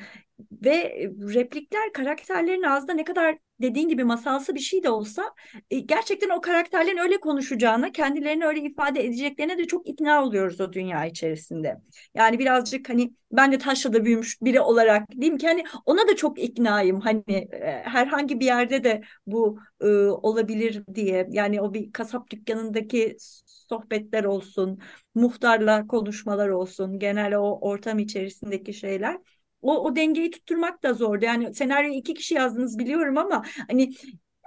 [0.52, 5.34] ve replikler karakterlerin ağzında ne kadar dediğin gibi masalsı bir şey de olsa
[5.70, 10.72] e, gerçekten o karakterlerin öyle konuşacağına, kendilerini öyle ifade edeceklerine de çok ikna oluyoruz o
[10.72, 11.76] dünya içerisinde.
[12.14, 16.38] Yani birazcık hani ben de taşrada büyümüş biri olarak diyeyim ki hani ona da çok
[16.38, 17.00] iknayım.
[17.00, 21.28] Hani e, herhangi bir yerde de bu e, olabilir diye.
[21.30, 23.16] Yani o bir kasap dükkanındaki
[23.46, 24.78] sohbetler olsun,
[25.14, 29.18] muhtarla konuşmalar olsun, genel o ortam içerisindeki şeyler
[29.62, 31.24] o, o dengeyi tutturmak da zordu.
[31.24, 33.94] Yani senaryoyu iki kişi yazdınız biliyorum ama hani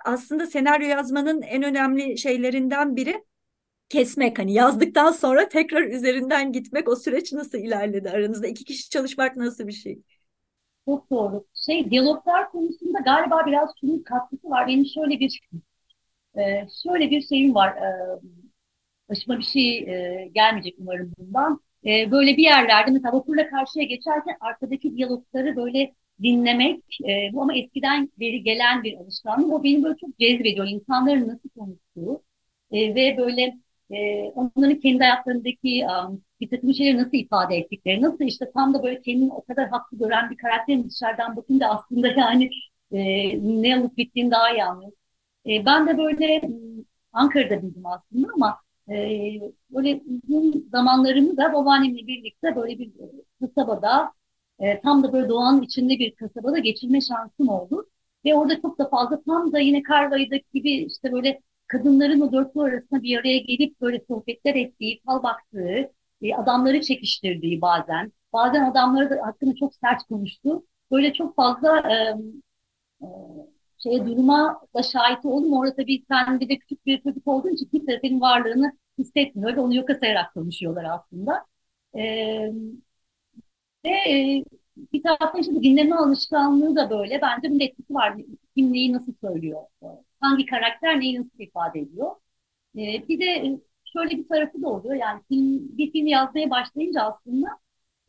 [0.06, 3.24] aslında senaryo yazmanın en önemli şeylerinden biri
[3.90, 9.38] kesmek hani yazdıktan sonra tekrar üzerinden gitmek o süreç nasıl ilerledi aranızda iki kişi çalışmak
[9.38, 10.02] nasıl bir şey?
[10.86, 11.46] Çok doğru.
[11.66, 14.68] Şey diyaloglar konusunda galiba biraz şunun katkısı var.
[14.68, 15.40] Benim şöyle bir
[16.36, 17.70] e, şöyle bir şeyim var.
[17.70, 18.20] E,
[19.10, 21.62] başıma bir şey e, gelmeyecek umarım bundan.
[21.86, 27.56] E, böyle bir yerlerde mesela vapurla karşıya geçerken arkadaki diyalogları böyle dinlemek e, bu ama
[27.56, 29.54] eskiden beri gelen bir alışkanlık.
[29.54, 30.68] O beni böyle çok cezbediyor.
[30.68, 32.24] İnsanların nasıl konuştuğu
[32.72, 33.58] e, ve böyle
[33.92, 38.84] e, onların kendi hayatlarındaki um, bir takım şeyleri nasıl ifade ettikleri, nasıl işte tam da
[38.84, 42.50] böyle kendini o kadar haklı gören bir karakterin dışarıdan bakınca aslında yani
[42.92, 43.00] e,
[43.62, 44.92] ne olup bittiğini daha iyi anlıyor.
[45.48, 46.42] E, ben de böyle
[47.14, 48.58] Ankara'da büyüdüm aslında ama
[49.72, 52.92] böyle uzun zamanlarımı da babaannemle birlikte böyle bir
[53.42, 54.12] kasabada
[54.60, 57.90] e, tam da böyle doğanın içinde bir kasabada geçirme şansım oldu.
[58.26, 62.62] Ve orada çok da fazla tam da yine Karvayı'daki gibi işte böyle kadınların o dörtlü
[62.62, 69.10] arasında bir araya gelip böyle sohbetler ettiği, fal baktığı, e, adamları çekiştirdiği bazen, bazen adamları
[69.10, 70.66] da hakkında çok sert konuştu.
[70.92, 72.16] Böyle çok fazla e,
[73.02, 73.08] e,
[73.84, 75.54] şeye duruma da şahit oldum.
[75.54, 79.62] Orada tabii sen bir de küçük bir çocuk olduğun için kimse senin varlığını hissetmiyor ve
[79.62, 81.46] onu yok sayarak konuşuyorlar aslında.
[81.98, 82.02] E,
[83.86, 84.44] ve e,
[84.94, 87.22] bir taraftan işte dinleme alışkanlığı da böyle.
[87.22, 88.18] Bence bunun etkisi var.
[88.58, 89.62] Kim neyi nasıl söylüyor?
[90.20, 92.12] Hangi karakter neyi nasıl ifade ediyor?
[92.78, 93.60] E, bir de
[93.94, 94.96] şöyle bir tarafı da oluyor.
[94.96, 97.48] Yani film, bir film yazmaya başlayınca aslında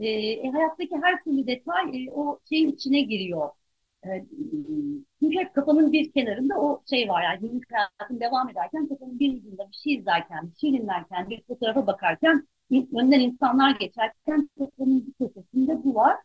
[0.00, 3.50] e, e, hayattaki her türlü detay e, o şeyin içine giriyor.
[4.06, 4.08] E,
[5.22, 7.22] çünkü hep kafanın bir kenarında o şey var.
[7.22, 11.42] Yani günlük hayatın devam ederken kafanın bir ucunda bir şey izlerken, bir şey dinlerken, bir
[11.42, 16.16] fotoğrafa bakarken önünden insanlar geçerken kafanın bir köşesinde bu var.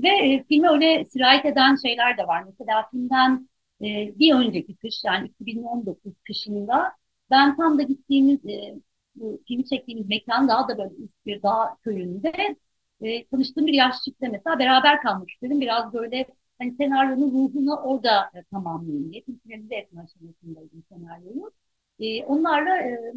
[0.00, 2.44] Ve e, filme öyle sirayet eden şeyler de var.
[2.44, 3.48] Mesela filmden
[3.82, 6.92] e, bir önceki kış yani 2019 kışında
[7.30, 8.74] ben tam da gittiğimiz e,
[9.14, 12.56] bu filmi çektiğimiz mekan daha da böyle üst bir dağ köyünde
[13.02, 15.60] e, tanıştığım bir yaşlı çiftle mesela beraber kalmak istedim.
[15.60, 16.26] Biraz böyle
[16.60, 19.22] hani senaryonun ruhunu orada e, tamamlayayım diye.
[19.46, 21.52] Filmde etme aşamasındaydım senaryoyu.
[22.00, 23.14] E, onlarla e,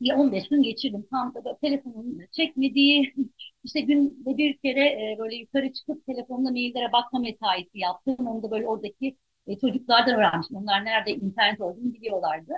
[0.00, 1.06] bir 15 gün geçirdim.
[1.10, 3.14] Tam da telefonun çekmediği,
[3.64, 8.26] işte günde bir kere e, böyle yukarı çıkıp telefonla maillere bakma mesaisi yaptım.
[8.26, 10.56] Onu da böyle oradaki e, çocuklardan öğrenmiştim.
[10.56, 12.52] Onlar nerede internet olduğunu biliyorlardı.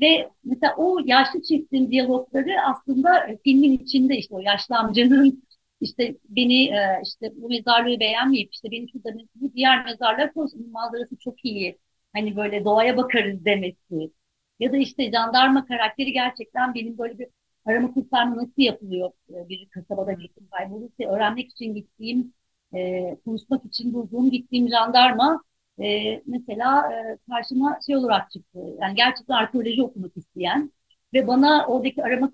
[0.00, 5.42] Ve mesela o yaşlı çiftin diyalogları aslında e, filmin içinde işte o yaşlı amcanın
[5.86, 11.16] işte beni e, işte bu mezarlığı beğenmeyip işte beni şurada bu diğer mezarlar koysun manzarası
[11.18, 11.78] çok iyi.
[12.14, 14.12] Hani böyle doğaya bakarız demesi.
[14.60, 17.28] Ya da işte jandarma karakteri gerçekten benim böyle bir
[17.64, 22.34] arama kurtarma nasıl yapılıyor e, bir kasabada geçim kaybolursa öğrenmek için gittiğim,
[22.74, 25.42] e, konuşmak için bulduğum gittiğim jandarma
[25.82, 28.58] e, mesela e, karşıma şey olarak çıktı.
[28.80, 30.72] Yani gerçekten arkeoloji okumak isteyen
[31.16, 32.32] ve bana oradaki arama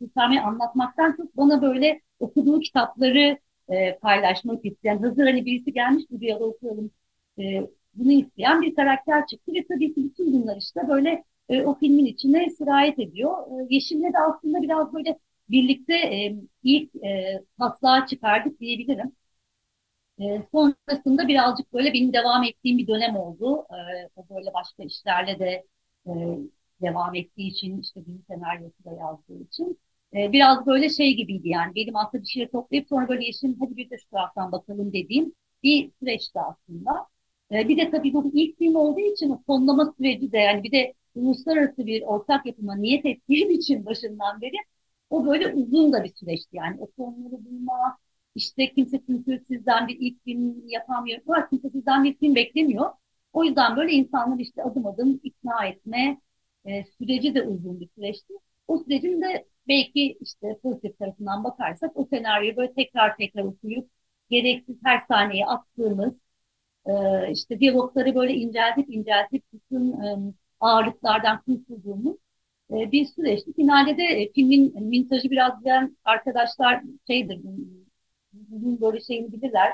[0.00, 3.38] kurtarmayı anlatmaktan çok bana böyle okuduğu kitapları
[3.68, 6.90] e, paylaşmak isteyen, hazır hani birisi gelmiş bu diyaloğu okuyalım
[7.38, 7.42] e,
[7.94, 12.06] bunu isteyen bir karakter çıktı ve tabii ki bütün bunlar işte böyle e, o filmin
[12.06, 13.32] içine sirayet ediyor.
[13.62, 15.18] E, Yeşim'le de aslında biraz böyle
[15.50, 19.12] birlikte e, ilk e, taslağı çıkardık diyebilirim.
[20.20, 23.66] E, sonrasında birazcık böyle benim devam ettiğim bir dönem oldu.
[24.18, 25.64] E, böyle başka işlerle de
[26.06, 26.10] e,
[26.82, 29.78] devam ettiği için işte bir senaryosu da yazdığı için.
[30.14, 33.76] E, biraz böyle şey gibiydi yani benim aslında bir şeyleri toplayıp sonra böyle Yeşim hadi
[33.76, 37.06] bir de şu taraftan bakalım dediğim bir süreçti aslında.
[37.52, 40.94] E, bir de tabii bu ilk film olduğu için o süreci de yani bir de
[41.14, 44.56] uluslararası bir ortak yapıma niyet ettiğim için başından beri
[45.10, 46.56] o böyle uzun da bir süreçti.
[46.56, 47.98] Yani o konuları bulma,
[48.34, 51.20] işte kimse çünkü sizden bir ilk film yapamıyor.
[51.26, 52.90] Var kimse sizden bir film beklemiyor.
[53.32, 56.20] O yüzden böyle insanlar işte adım adım ikna etme
[56.68, 58.34] e, süreci de uzun bir süreçti.
[58.68, 63.90] O sürecin de belki işte pozitif tarafından bakarsak o senaryoyu böyle tekrar tekrar okuyup
[64.30, 66.14] gereksiz her saniye attığımız
[66.86, 66.92] e,
[67.32, 72.16] işte diyalogları böyle inceltip inceltip bütün e, ağırlıklardan kurtulduğumuz
[72.72, 73.52] e, bir süreçti.
[73.52, 77.40] Finalde de e, filmin mintajı biraz bilen arkadaşlar şeydir,
[78.32, 79.72] bunun böyle şeyini bilirler,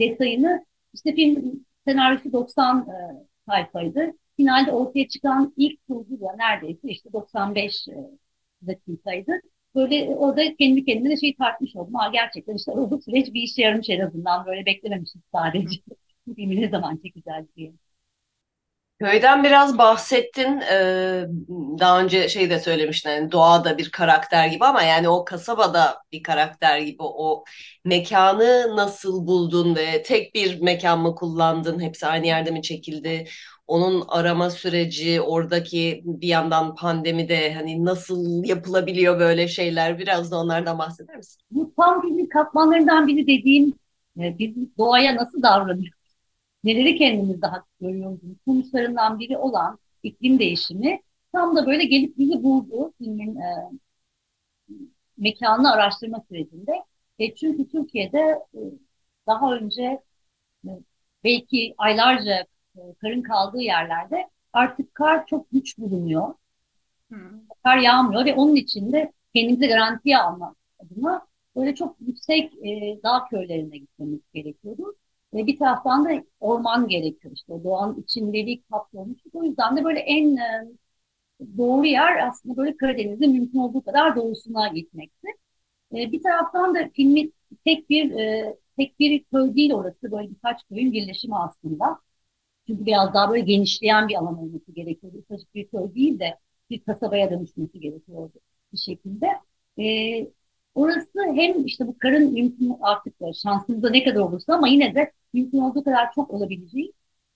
[0.00, 0.66] detayını.
[0.94, 4.12] İşte film senaryosu 90 e, sayfaydı.
[4.42, 7.92] Finalde ortaya çıkan ilk kurgu da neredeyse işte 95 e,
[8.66, 9.32] dakikaydı.
[9.74, 11.94] Böyle orada kendi kendine şey tartmış oldum.
[11.94, 14.46] Ha, gerçekten işte o süreç bir işe yaramış en azından.
[14.46, 15.80] Böyle beklememişiz sadece.
[16.36, 17.72] Filmi ne zaman çekeceğiz diye.
[19.00, 20.60] Köyden biraz bahsettin.
[20.60, 21.24] Ee,
[21.78, 23.10] daha önce şey de söylemiştin.
[23.10, 27.44] Yani doğada bir karakter gibi ama yani o kasabada bir karakter gibi o
[27.84, 31.80] mekanı nasıl buldun ve tek bir mekan mı kullandın?
[31.80, 33.24] Hepsi aynı yerde mi çekildi?
[33.72, 39.98] Onun arama süreci, oradaki bir yandan pandemide hani nasıl yapılabiliyor böyle şeyler?
[39.98, 41.42] Biraz da onlardan bahseder misin?
[41.50, 43.74] Bu filmin katmanlarından biri dediğim
[44.20, 46.02] e, biz doğaya nasıl davranıyoruz?
[46.64, 51.00] neleri kendimizde hak görüyoruz sonuçlarından biri olan iklim değişimi
[51.32, 53.70] tam da böyle gelip bizi buldu filmin e,
[55.18, 56.72] mekanını araştırma sürecinde.
[57.18, 58.18] E, çünkü Türkiye'de
[58.54, 58.60] e,
[59.26, 60.02] daha önce
[60.66, 60.70] e,
[61.24, 62.46] belki aylarca
[63.00, 66.34] karın kaldığı yerlerde artık kar çok güç bulunuyor.
[67.08, 67.18] Hmm.
[67.64, 73.24] Kar yağmıyor ve onun için de kendimizi garantiye almak adına böyle çok yüksek e, dağ
[73.30, 74.96] köylerine gitmemiz gerekiyordu.
[75.34, 79.18] Ve bir taraftan da orman gerekiyor işte doğanın içindelik kapsamış.
[79.32, 80.68] O yüzden de böyle en e,
[81.58, 85.28] doğru yer aslında böyle Karadeniz'in mümkün olduğu kadar doğusuna gitmekti.
[85.94, 90.64] E, bir taraftan da filmin tek bir e, tek bir köy değil orası böyle birkaç
[90.68, 91.98] köyün birleşimi aslında.
[92.66, 95.18] Çünkü biraz daha böyle genişleyen bir alan olması gerekiyordu.
[95.18, 96.38] Ufacık bir köy değil de
[96.70, 98.40] bir kasabaya dönüşmesi gerekiyordu
[98.72, 99.26] bir şekilde.
[99.78, 99.84] E,
[100.74, 105.58] orası hem işte bu karın mümkün artık şansınızda ne kadar olursa ama yine de mümkün
[105.58, 106.92] olduğu kadar çok olabileceği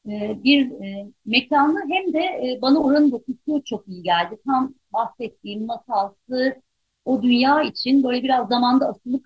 [0.09, 4.39] e, bir e, mekanı hem de e, bana oranın dokusu çok iyi geldi.
[4.47, 6.62] Tam bahsettiğim masalsı
[7.05, 9.21] o dünya için böyle biraz zamanda asılı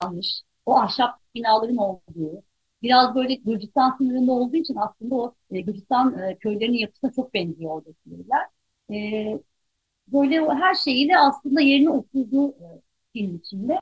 [0.00, 0.42] kalmış.
[0.66, 2.42] O ahşap binaların olduğu,
[2.82, 7.70] biraz böyle Gürcistan sınırında olduğu için aslında o e, Gürcistan e, köylerinin yapısına çok benziyor
[7.72, 8.46] oradaki köyler.
[8.92, 9.40] E,
[10.08, 12.66] böyle o her şeyiyle aslında yerine oturdu e,
[13.12, 13.80] film içinde.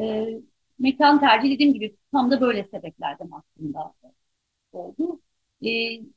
[0.00, 0.26] E,
[0.78, 3.94] mekan tercih dediğim gibi tam da böyle sebeplerden aslında
[4.72, 5.20] oldu.
[5.66, 5.70] E,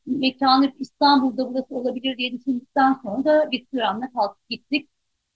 [0.05, 4.89] mekanı İstanbul'da burası olabilir diye düşündükten sonra da bir sürenle kalkıp gittik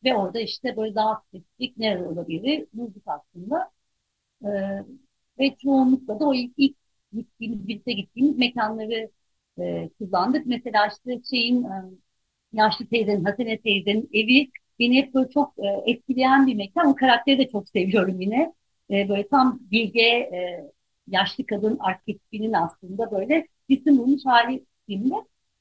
[0.04, 3.72] ve orada işte böyle daha spesifik neler olabilir bulduk aslında.
[4.46, 4.50] E,
[5.40, 6.58] ve çoğunlukla da o ilk,
[7.14, 9.12] gittiğimiz, birlikte gittiğimiz mekanları
[9.60, 10.46] e, kullandık.
[10.46, 11.84] Mesela işte şeyin e,
[12.54, 14.50] yaşlı teyzenin, Hasene teyzenin evi
[14.80, 16.88] beni hep böyle çok e, etkileyen bir mekan.
[16.88, 18.54] O karakteri de çok seviyorum yine.
[18.92, 20.66] E, böyle tam bilge e,
[21.08, 25.16] yaşlı kadın arketipinin aslında böyle isim bulmuş hali filmde.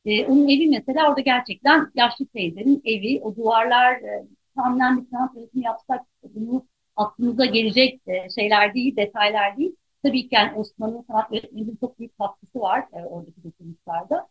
[0.05, 3.21] E, onun evi mesela orada gerçekten yaşlı teyzenin evi.
[3.23, 6.01] O duvarlar e, tamamen bir sanat üretimi yapsak
[6.35, 6.67] bunu
[6.99, 9.77] aklımıza gelecek e, şeyler değil, detaylar değil.
[10.03, 14.29] Tabii ki yani Osmanlı sanat öğretmeninin çok büyük katkısı var e, oradaki dokunuşlarda.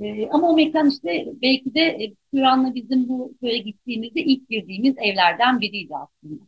[0.00, 4.94] E, ama o mekan işte belki de e, Turan'la bizim bu köye gittiğimizde ilk girdiğimiz
[4.98, 6.44] evlerden biriydi aslında.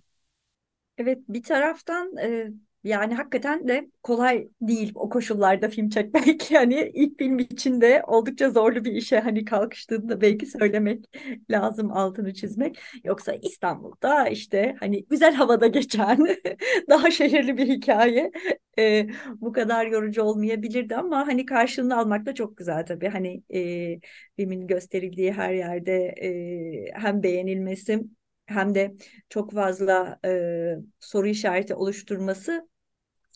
[0.99, 2.51] Evet bir taraftan e,
[2.85, 6.51] yani hakikaten de kolay değil o koşullarda film çekmek.
[6.51, 11.05] Yani ilk film içinde oldukça zorlu bir işe hani kalkıştığında belki söylemek
[11.51, 12.79] lazım altını çizmek.
[13.05, 16.19] Yoksa İstanbul'da işte hani güzel havada geçen
[16.91, 18.31] daha şehirli bir hikaye
[18.79, 19.07] e,
[19.41, 23.09] bu kadar yorucu olmayabilirdi ama hani karşılığını almak da çok güzel tabii.
[23.09, 24.01] Hani e,
[24.37, 28.01] filmin gösterildiği her yerde e, hem beğenilmesi
[28.49, 28.95] hem de
[29.29, 32.69] çok fazla e, soru işareti oluşturması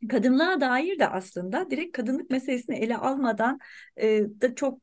[0.08, 3.58] kadınlığa dair de aslında direkt kadınlık meselesini ele almadan
[3.96, 4.78] e, da çok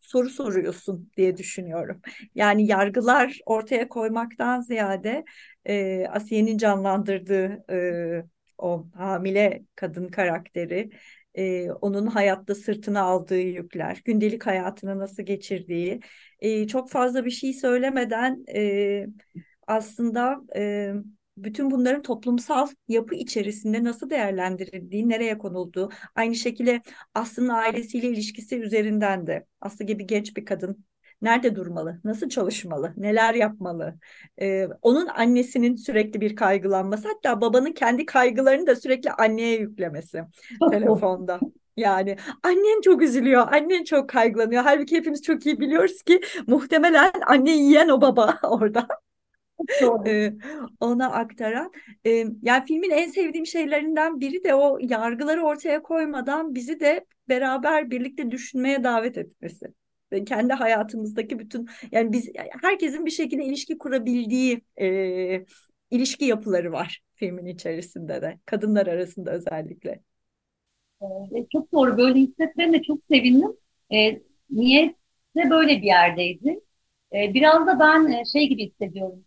[0.00, 2.00] soru soruyorsun diye düşünüyorum.
[2.34, 5.24] Yani yargılar ortaya koymaktan ziyade
[5.64, 8.24] e, Asiye'nin canlandırdığı e,
[8.58, 10.90] o hamile kadın karakteri,
[11.34, 16.00] e, onun hayatta sırtına aldığı yükler, gündelik hayatını nasıl geçirdiği,
[16.40, 19.06] e, çok fazla bir şey söylemeden e,
[19.66, 20.92] aslında e,
[21.36, 26.82] bütün bunların toplumsal yapı içerisinde nasıl değerlendirildiği, nereye konulduğu, aynı şekilde
[27.14, 30.84] Aslı'nın ailesiyle ilişkisi üzerinden de Aslı gibi genç bir kadın
[31.22, 33.94] nerede durmalı, nasıl çalışmalı, neler yapmalı,
[34.40, 40.24] ee, onun annesinin sürekli bir kaygılanması, hatta babanın kendi kaygılarını da sürekli anneye yüklemesi
[40.70, 41.40] telefonda.
[41.76, 44.62] Yani annen çok üzülüyor, annen çok kaygılanıyor.
[44.62, 48.88] Halbuki hepimiz çok iyi biliyoruz ki muhtemelen anne yiyen o baba orada
[50.80, 51.72] ona aktaran.
[52.42, 58.30] yani filmin en sevdiğim şeylerinden biri de o yargıları ortaya koymadan bizi de beraber birlikte
[58.30, 59.66] düşünmeye davet etmesi.
[60.12, 62.30] Ve kendi hayatımızdaki bütün yani biz
[62.62, 65.44] herkesin bir şekilde ilişki kurabildiği e,
[65.90, 70.00] ilişki yapıları var filmin içerisinde de kadınlar arasında özellikle.
[71.52, 73.56] Çok doğru böyle hissetmeme çok sevindim.
[73.92, 74.94] Ee, niye
[75.36, 76.60] de böyle bir yerdeydi.
[77.12, 79.24] Ee, biraz da ben şey gibi hissediyorum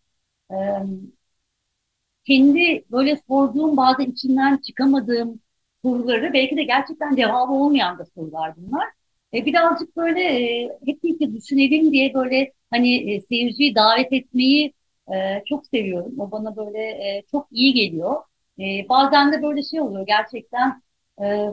[2.26, 5.39] kendi böyle sorduğum bazı içinden çıkamadığım
[5.86, 8.88] soruları belki de gerçekten cevabı olmayan da sorular bunlar.
[9.34, 14.74] E, birazcık böyle e, hep birlikte düşünelim diye böyle hani e, seyirciyi davet etmeyi
[15.14, 16.20] e, çok seviyorum.
[16.20, 18.16] O bana böyle e, çok iyi geliyor.
[18.60, 20.82] E, bazen de böyle şey oluyor gerçekten
[21.22, 21.50] e,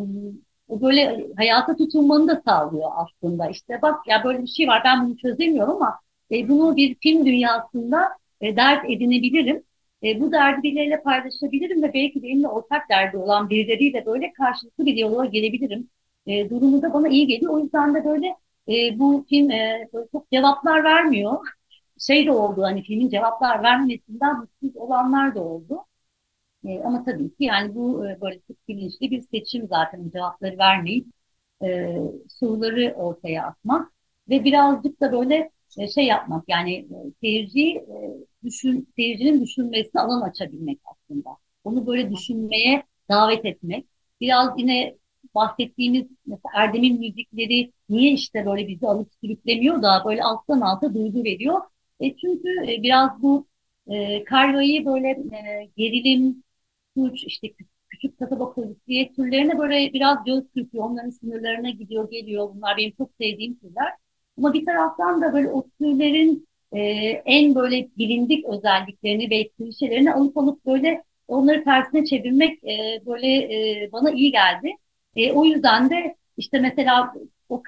[0.69, 3.51] o böyle hayata tutunmanı da sağlıyor aslında.
[3.51, 5.99] İşte bak ya böyle bir şey var ben bunu çözemiyorum ama
[6.31, 8.09] e, bunu bir film dünyasında
[8.47, 9.63] e, dert edinebilirim.
[10.03, 14.97] E, bu derdi birileriyle paylaşabilirim ve belki benimle ortak derdi olan birileriyle böyle karşılıklı bir
[14.97, 15.91] diyaloğa gelebilirim.
[16.27, 17.53] E, durumu da bana iyi geliyor.
[17.55, 18.27] O yüzden de böyle
[18.69, 21.39] e, bu film e, böyle çok cevaplar vermiyor.
[21.99, 25.79] şey de oldu hani filmin cevaplar vermesinden mutsuz olanlar da oldu.
[26.65, 31.07] E, ama tabii ki yani bu e, böyle çok bilinçli bir seçim zaten cevapları vermeyip
[31.65, 31.97] e,
[32.29, 33.93] soruları ortaya atmak
[34.29, 36.87] ve birazcık da böyle e, şey yapmak yani e,
[37.21, 37.87] seyirci e,
[38.45, 41.31] düşün seyircinin düşünmesine alan açabilmek aslında.
[41.65, 43.87] Onu böyle düşünmeye davet etmek.
[44.21, 44.97] Biraz yine
[45.35, 51.25] bahsettiğimiz mesela Erdem'in müzikleri niye işte böyle bizi alıp sürüklemiyor da böyle alttan alta duygu
[51.25, 51.61] veriyor.
[52.01, 53.47] E çünkü e, biraz bu
[53.87, 56.45] e, Karlo'yu böyle e, gerilim,
[56.97, 57.49] suç, işte
[57.89, 60.85] küçük kasaba polisiye türlerine böyle biraz göz kırpıyor.
[60.85, 62.51] Onların sınırlarına gidiyor, geliyor.
[62.55, 63.93] Bunlar benim çok sevdiğim türler.
[64.39, 66.81] Ama bir taraftan da böyle o türlerin e,
[67.27, 73.93] en böyle bilindik özelliklerini ve klişelerini alıp alıp böyle onları tersine çevirmek e, böyle e,
[73.93, 74.73] bana iyi geldi.
[75.17, 77.15] E, o yüzden de işte mesela
[77.49, 77.63] o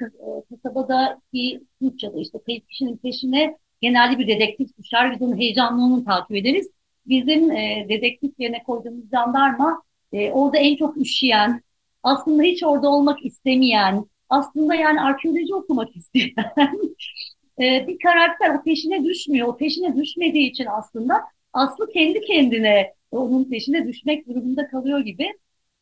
[0.51, 5.13] kasabadaki suç da işte kayıp kişinin peşine genelde bir dedektif düşer.
[5.13, 6.71] Biz onu heyecanla onu takip ederiz.
[7.07, 9.83] Bizim e, dedektif yerine koyduğumuz jandarma
[10.13, 11.63] e, orada en çok üşüyen,
[12.03, 16.35] aslında hiç orada olmak istemeyen, aslında yani arkeoloji okumak isteyen
[17.61, 19.49] e, bir karakter o peşine düşmüyor.
[19.49, 21.15] O peşine düşmediği için aslında
[21.53, 25.25] Aslı kendi kendine onun peşine düşmek durumunda kalıyor gibi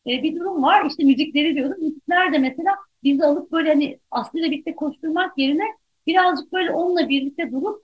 [0.07, 0.85] e, bir durum var.
[0.85, 1.77] İşte müzikleri diyordum.
[1.83, 2.71] Müzikler de mesela
[3.03, 5.63] bizi alıp böyle hani Aslı ile birlikte koşturmak yerine
[6.07, 7.83] birazcık böyle onunla birlikte durup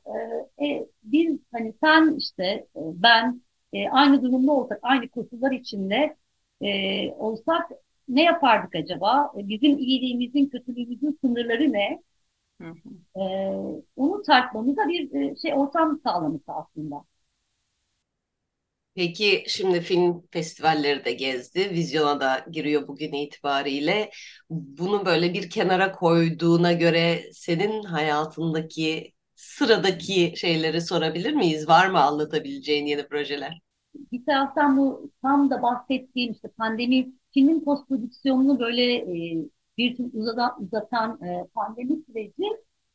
[0.59, 3.41] e, e, biz hani sen işte e, ben
[3.73, 6.15] e, aynı durumda olsak, aynı koşullar içinde
[6.61, 7.71] e, olsak
[8.07, 9.31] ne yapardık acaba?
[9.37, 12.01] E, bizim iyiliğimizin, kötülüğümüzün sınırları ne?
[12.61, 12.89] Hı hı.
[13.95, 17.03] Onu tartmamıza bir e, şey ortam sağlaması aslında.
[18.95, 21.69] Peki şimdi film festivalleri de gezdi.
[21.71, 24.11] Vizyona da giriyor bugün itibariyle.
[24.49, 31.67] Bunu böyle bir kenara koyduğuna göre senin hayatındaki sıradaki şeyleri sorabilir miyiz?
[31.67, 33.61] Var mı anlatabileceğin yeni projeler?
[34.11, 39.45] Bir taraftan bu tam da bahsettiğim işte pandemi filmin post prodüksiyonunu böyle e,
[39.77, 42.43] bir tür uzatan, uzatan e, pandemi süreci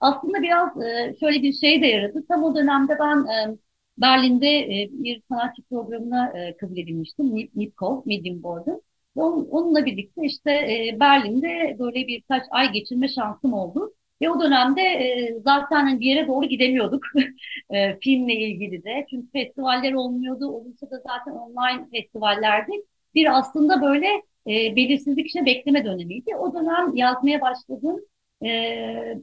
[0.00, 2.24] aslında biraz e, şöyle bir şey de yaradı.
[2.28, 3.58] Tam o dönemde ben e,
[3.98, 4.48] Berlin'de
[4.82, 7.34] e, bir sanatçı programına e, kabul edilmiştim.
[7.54, 8.82] Nipkow, Medium Board'un.
[9.16, 13.94] onunla birlikte işte e, Berlin'de böyle birkaç ay geçirme şansım oldu.
[14.22, 17.04] Ve o dönemde e, zaten hani bir yere doğru gidemiyorduk
[17.70, 19.06] e, filmle ilgili de.
[19.10, 20.46] Çünkü festivaller olmuyordu.
[20.48, 22.72] Olursa da zaten online festivallerdi.
[23.14, 24.06] Bir aslında böyle
[24.46, 26.36] e, belirsizlik işte bekleme dönemiydi.
[26.36, 28.00] O dönem yazmaya başladığım
[28.42, 28.46] e,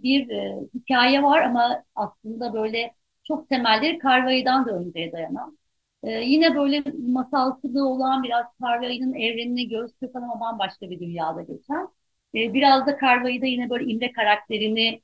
[0.04, 2.94] bir e, hikaye var ama aslında böyle
[3.24, 5.58] çok temelleri Carvey'den de önceye dayanan.
[6.04, 11.88] Ee, yine böyle masalsılığı olan biraz Carvey'nin evrenine göz kırpan ama bambaşka bir dünyada geçen.
[12.36, 15.02] Ee, biraz da Carvey'de yine böyle İmre karakterini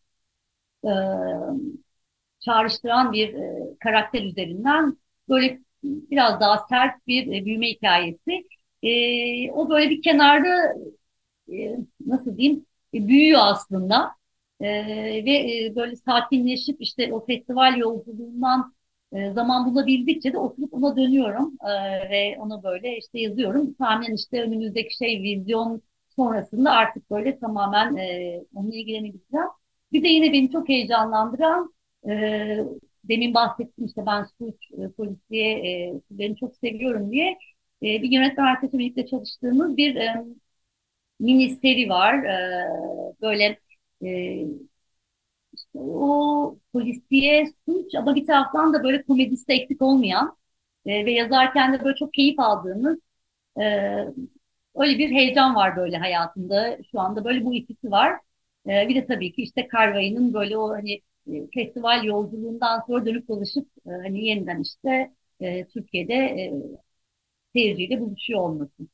[0.86, 0.90] e,
[2.40, 4.98] çağrıştıran bir e, karakter üzerinden
[5.30, 8.48] böyle biraz daha sert bir e, büyüme hikayesi.
[8.84, 10.74] E, o böyle bir kenarda
[11.54, 14.12] e, nasıl diyeyim e, büyüyor aslında.
[14.62, 14.66] E,
[15.26, 15.32] ve
[15.68, 18.74] e, böyle sakinleşip işte o festival yolculuğundan
[19.14, 21.70] e, zaman bulabildikçe de oturup ona dönüyorum e,
[22.10, 23.74] ve onu böyle işte yazıyorum.
[23.74, 25.82] Tamamen işte önümüzdeki şey vizyon
[26.16, 29.48] sonrasında artık böyle tamamen e, onunla ilgilenebileceğim.
[29.92, 31.74] Bir de yine beni çok heyecanlandıran
[32.10, 32.12] e,
[33.04, 35.52] demin bahsettim işte ben suç, e, polisiye
[35.90, 37.38] e, beni çok seviyorum diye
[37.84, 40.26] e, bir yönetmen arkadaşımla çalıştığımız bir e,
[41.20, 42.14] mini seri var.
[42.24, 43.60] E, böyle
[44.04, 44.10] e,
[45.54, 50.38] işte o polisiye suç ama bir taraftan da böyle komedisi eksik olmayan
[50.86, 53.00] e, ve yazarken de böyle çok keyif aldığımız
[53.62, 53.64] e,
[54.76, 56.78] öyle bir heyecan var böyle hayatımda.
[56.92, 58.20] Şu anda böyle bu ikisi var.
[58.70, 60.94] E, bir de tabii ki işte Carvey'nin böyle o hani
[61.28, 65.12] e, festival yolculuğundan sonra dönüp dolaşıp e, hani yeniden işte
[65.42, 66.54] e, Türkiye'de e,
[67.60, 68.88] seyirciyle buluşuyor olması.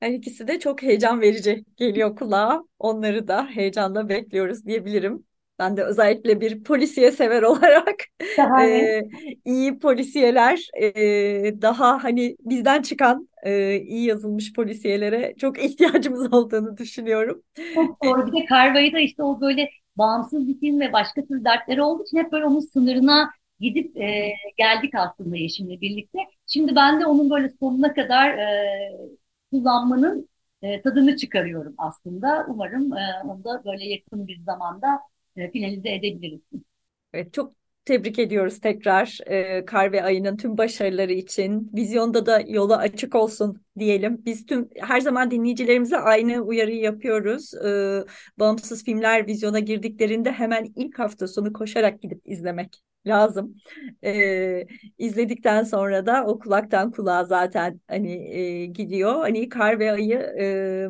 [0.00, 2.64] Her ikisi de çok heyecan verici geliyor kulağa.
[2.78, 5.26] Onları da heyecanla bekliyoruz diyebilirim.
[5.58, 7.96] Ben de özellikle bir polisiye sever olarak
[8.62, 9.02] e,
[9.44, 17.42] iyi polisiyeler e, daha hani bizden çıkan e, iyi yazılmış polisiyelere çok ihtiyacımız olduğunu düşünüyorum.
[17.74, 18.26] Çok doğru.
[18.26, 22.18] Bir de Carvey'da işte o böyle bağımsız bir film ve başka tür dertleri olduğu için
[22.18, 23.30] hep böyle onun sınırına
[23.60, 26.18] gidip e, geldik aslında Yeşim'le birlikte.
[26.52, 28.92] Şimdi ben de onun böyle sonuna kadar e,
[29.50, 30.28] kullanmanın
[30.62, 32.46] e, tadını çıkarıyorum aslında.
[32.48, 35.00] Umarım e, onu da böyle yakın bir zamanda
[35.36, 36.40] e, finalize edebiliriz.
[37.12, 37.52] Evet, çok
[37.84, 41.70] tebrik ediyoruz tekrar e, Kar ve Ayı'nın tüm başarıları için.
[41.74, 44.22] Vizyonda da yolu açık olsun diyelim.
[44.26, 47.54] Biz tüm her zaman dinleyicilerimize aynı uyarıyı yapıyoruz.
[47.54, 48.00] E,
[48.38, 53.56] bağımsız filmler vizyona girdiklerinde hemen ilk hafta sonu koşarak gidip izlemek lazım.
[54.04, 54.66] E,
[54.98, 58.12] izledikten sonra da o kulaktan kulağa zaten hani
[58.62, 59.14] e, gidiyor.
[59.20, 60.88] Hani Kar ve Ayı e,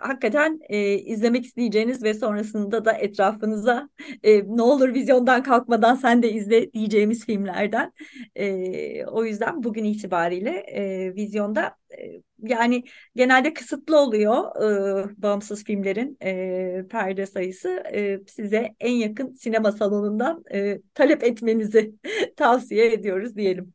[0.00, 3.88] hakikaten e, izlemek isteyeceğiniz ve sonrasında da etrafınıza
[4.22, 7.92] e, ne olur vizyondan kalkmadan sen de izle diyeceğimiz filmlerden.
[8.34, 12.84] E, o yüzden bugün itibariyle e, vizyonda e, yani
[13.16, 17.68] genelde kısıtlı oluyor e, bağımsız filmlerin e, perde sayısı.
[17.92, 21.94] E, size en yakın sinema salonundan e, talep etmenizi
[22.36, 23.74] tavsiye ediyoruz diyelim.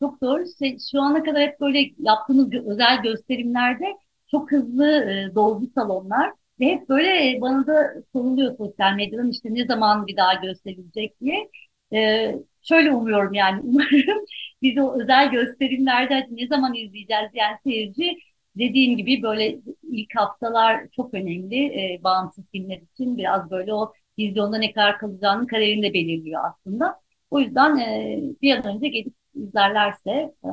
[0.00, 0.44] Çok doğru.
[0.92, 3.84] Şu ana kadar hep böyle yaptığımız özel gösterimlerde
[4.32, 9.66] çok hızlı e, dolgu salonlar ve hep böyle bana da soruluyor sosyal medyadan işte ne
[9.66, 11.50] zaman bir daha gösterilecek diye.
[11.94, 14.24] E, şöyle umuyorum yani umarım
[14.62, 18.18] biz o özel gösterimlerde ne zaman izleyeceğiz yani seyirci
[18.56, 24.58] dediğim gibi böyle ilk haftalar çok önemli e, bağımsız filmler için biraz böyle o vizyonda
[24.58, 27.00] ne kadar kalacağının kaderini de belirliyor aslında.
[27.30, 30.10] O yüzden e, bir an önce gelip izlerlerse
[30.44, 30.48] e,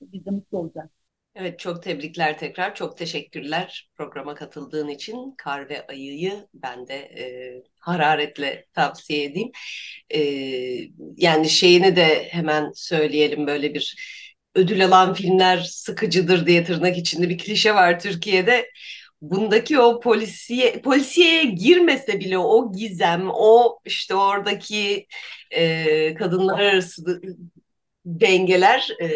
[0.00, 0.90] biz de mutlu olacağız.
[1.34, 2.74] Evet çok tebrikler tekrar.
[2.74, 5.34] Çok teşekkürler programa katıldığın için.
[5.38, 7.24] Kar ve Ayı'yı ben de e,
[7.80, 9.50] hararetle tavsiye edeyim.
[10.14, 10.20] E,
[11.16, 13.96] yani şeyini de hemen söyleyelim böyle bir
[14.54, 18.70] ödül alan filmler sıkıcıdır diye tırnak içinde bir klişe var Türkiye'de.
[19.20, 25.06] Bundaki o polisiye polisiyeye girmese bile o gizem, o işte oradaki
[25.50, 27.20] e, kadınlar arası
[28.04, 29.08] dengeler e,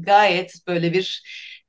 [0.00, 1.22] gayet böyle bir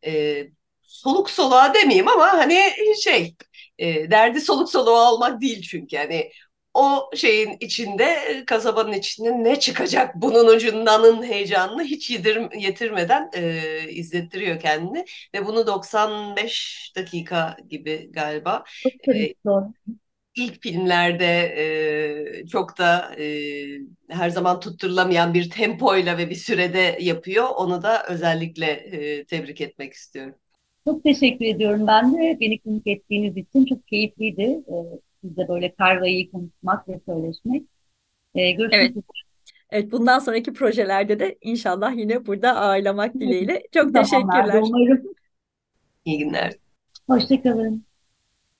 [0.05, 0.43] e,
[0.81, 2.59] soluk soluğa demeyeyim ama hani
[3.03, 3.35] şey
[3.77, 5.95] e, derdi soluk soluğa almak değil çünkü.
[5.95, 6.31] Yani
[6.73, 8.15] o şeyin içinde
[8.47, 10.15] kasabanın içinde ne çıkacak?
[10.15, 15.05] Bunun ucundanın heyecanını hiç yedir, yetirmeden e, izlettiriyor kendini.
[15.35, 18.63] Ve bunu 95 dakika gibi galiba
[19.13, 19.33] e,
[20.35, 23.27] ilk filmlerde e, çok da e,
[24.07, 27.45] her zaman tutturulamayan bir tempoyla ve bir sürede yapıyor.
[27.57, 30.35] Onu da özellikle e, tebrik etmek istiyorum.
[30.87, 32.37] Çok teşekkür ediyorum ben de.
[32.39, 34.41] Beni konuk ettiğiniz için çok keyifliydi.
[34.41, 34.75] E,
[35.21, 37.63] sizle böyle Karva'yı konuşmak ve söyleşmek.
[38.35, 38.91] E, görüşmek evet.
[38.91, 39.03] üzere.
[39.69, 43.63] Evet, bundan sonraki projelerde de inşallah yine burada ağırlamak dileğiyle.
[43.71, 44.61] Çok teşekkürler.
[44.63, 45.03] Umarım.
[46.05, 46.53] İyi günler.
[47.07, 47.85] Hoşçakalın.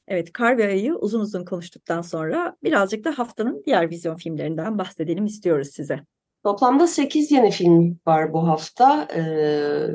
[0.08, 5.26] Evet, Kar ve Ay'ı uzun uzun konuştuktan sonra birazcık da haftanın diğer vizyon filmlerinden bahsedelim
[5.26, 6.00] istiyoruz size.
[6.44, 9.08] Toplamda 8 yeni film var bu hafta.
[9.16, 9.88] Ee,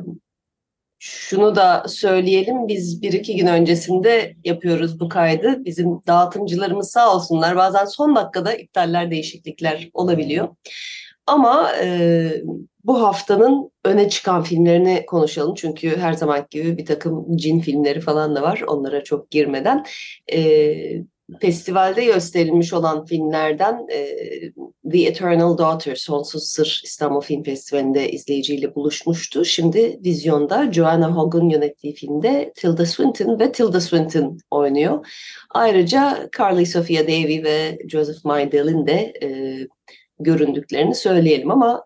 [0.99, 5.65] şunu da söyleyelim, biz bir iki gün öncesinde yapıyoruz bu kaydı.
[5.65, 10.47] Bizim dağıtımcılarımız sağ olsunlar bazen son dakikada iptaller, değişiklikler olabiliyor.
[11.27, 12.31] Ama e,
[12.83, 15.55] bu haftanın öne çıkan filmlerini konuşalım.
[15.55, 18.61] Çünkü her zaman gibi bir takım cin filmleri falan da var.
[18.67, 19.85] Onlara çok girmeden.
[20.33, 20.73] E,
[21.39, 24.05] festivalde gösterilmiş olan filmlerden e,
[24.91, 29.45] The Eternal Daughter, Sonsuz Sır İstanbul Film Festivali'nde izleyiciyle buluşmuştu.
[29.45, 35.07] Şimdi vizyonda Joanna Hog'un yönettiği filmde Tilda Swinton ve Tilda Swinton oynuyor.
[35.49, 39.27] Ayrıca Carly Sophia Davy ve Joseph Maidel'in de e,
[40.23, 41.85] göründüklerini söyleyelim ama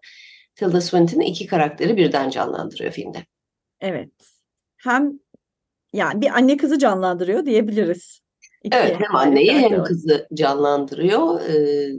[0.55, 3.25] Tilda Swinton iki karakteri birden canlandırıyor filmde.
[3.81, 4.11] Evet.
[4.77, 5.19] Hem
[5.93, 8.19] yani bir anne kızı canlandırıyor diyebiliriz.
[8.63, 11.41] İki evet hem anneyi hem kızı canlandırıyor.
[11.41, 11.89] Ee,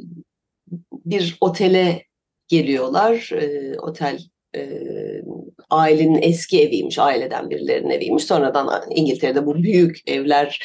[0.93, 2.07] bir otele
[2.49, 3.31] geliyorlar.
[3.33, 4.21] Ee, otel
[4.57, 5.23] e,
[5.71, 8.25] ailenin eski eviymiş, aileden birilerinin eviymiş.
[8.25, 10.63] Sonradan İngiltere'de bu büyük evler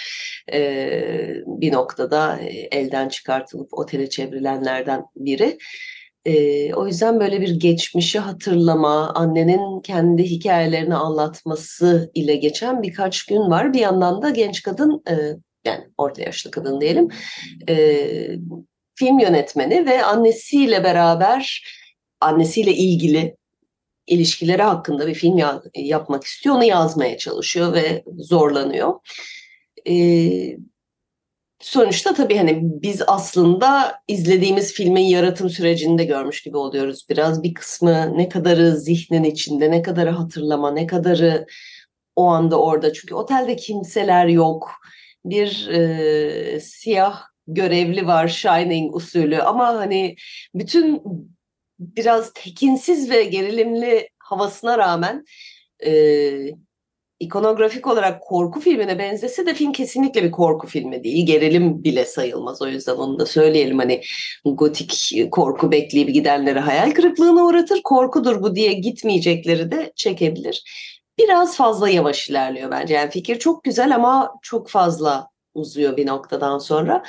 [0.53, 0.91] e,
[1.45, 2.39] bir noktada
[2.71, 5.57] elden çıkartılıp otele çevrilenlerden biri.
[6.25, 13.39] E, o yüzden böyle bir geçmişi hatırlama, annenin kendi hikayelerini anlatması ile geçen birkaç gün
[13.39, 13.73] var.
[13.73, 15.13] Bir yandan da genç kadın, e,
[15.65, 17.07] yani orta yaşlı kadın diyelim,
[17.69, 18.07] e,
[18.95, 21.63] film yönetmeni ve annesiyle beraber
[22.21, 23.35] annesiyle ilgili
[24.11, 26.55] ilişkileri hakkında bir film ya- yapmak istiyor.
[26.55, 28.93] Onu yazmaya çalışıyor ve zorlanıyor.
[29.89, 30.57] Ee,
[31.59, 37.05] sonuçta tabii hani biz aslında izlediğimiz filmin yaratım sürecinde görmüş gibi oluyoruz.
[37.09, 41.45] Biraz bir kısmı ne kadarı zihnin içinde, ne kadarı hatırlama, ne kadarı
[42.15, 42.93] o anda orada.
[42.93, 44.71] Çünkü otelde kimseler yok.
[45.25, 50.15] Bir e, siyah görevli var Shining usulü ama hani
[50.55, 51.01] bütün
[51.81, 55.25] biraz tekinsiz ve gerilimli havasına rağmen
[55.85, 55.91] e,
[57.19, 61.25] ikonografik olarak korku filmine benzese de film kesinlikle bir korku filmi değil.
[61.25, 62.61] Gerilim bile sayılmaz.
[62.61, 63.79] O yüzden onu da söyleyelim.
[63.79, 64.01] Hani
[64.45, 67.81] gotik korku bekleyip gidenleri hayal kırıklığına uğratır.
[67.83, 70.63] Korkudur bu diye gitmeyecekleri de çekebilir.
[71.17, 72.93] Biraz fazla yavaş ilerliyor bence.
[72.93, 77.03] Yani fikir çok güzel ama çok fazla uzuyor bir noktadan sonra.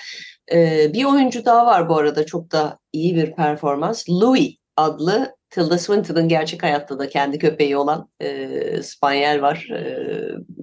[0.53, 4.09] Ee, bir oyuncu daha var bu arada çok da iyi bir performans.
[4.09, 9.69] Louis adlı Tilda Swinton'ın gerçek hayatta da kendi köpeği olan e, Spanyel var.
[9.71, 9.99] E,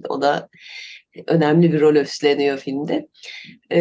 [0.08, 0.48] o da
[1.26, 3.08] önemli bir rol üstleniyor filmde.
[3.72, 3.80] E,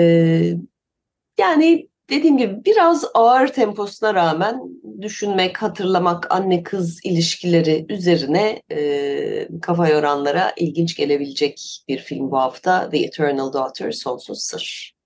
[1.39, 4.61] yani dediğim gibi biraz ağır temposuna rağmen
[5.01, 12.89] düşünmek, hatırlamak, anne kız ilişkileri üzerine e, kafa yoranlara ilginç gelebilecek bir film bu hafta.
[12.89, 14.98] The Eternal Daughter, Sonsuz Sır.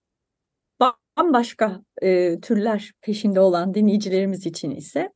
[1.17, 5.13] Bambaşka e, türler peşinde olan dinleyicilerimiz için ise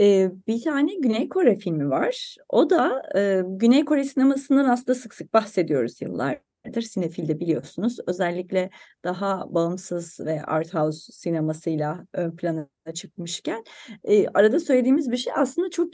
[0.00, 2.36] e, bir tane Güney Kore filmi var.
[2.48, 6.82] O da e, Güney Kore sinemasından aslında sık sık bahsediyoruz yıllar vardır.
[6.82, 7.96] Sinefil'de biliyorsunuz.
[8.06, 8.70] Özellikle
[9.04, 13.64] daha bağımsız ve art house sinemasıyla ön plana çıkmışken
[14.04, 15.92] e, arada söylediğimiz bir şey aslında çok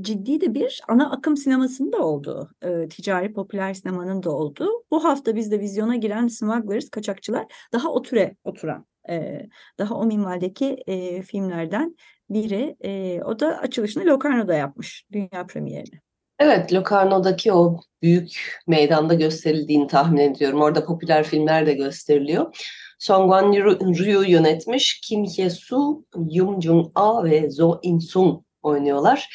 [0.00, 4.84] ciddi de bir ana akım sinemasının da olduğu, e, ticari popüler sinemanın da olduğu.
[4.90, 9.46] Bu hafta bizde vizyona giren Smugglers, Kaçakçılar daha oture oturan, e,
[9.78, 11.96] daha o minvaldeki e, filmlerden
[12.30, 12.76] biri.
[12.80, 16.09] E, o da açılışını Locarno'da yapmış, dünya premierini.
[16.40, 20.60] Evet, Locarno'daki o büyük meydanda gösterildiğini tahmin ediyorum.
[20.62, 22.56] Orada popüler filmler de gösteriliyor.
[22.98, 23.52] Song Wan
[23.98, 25.00] Ryu yönetmiş.
[25.00, 29.28] Kim Hye-soo, Yum Jung-a ve Zo In-sung oynuyorlar.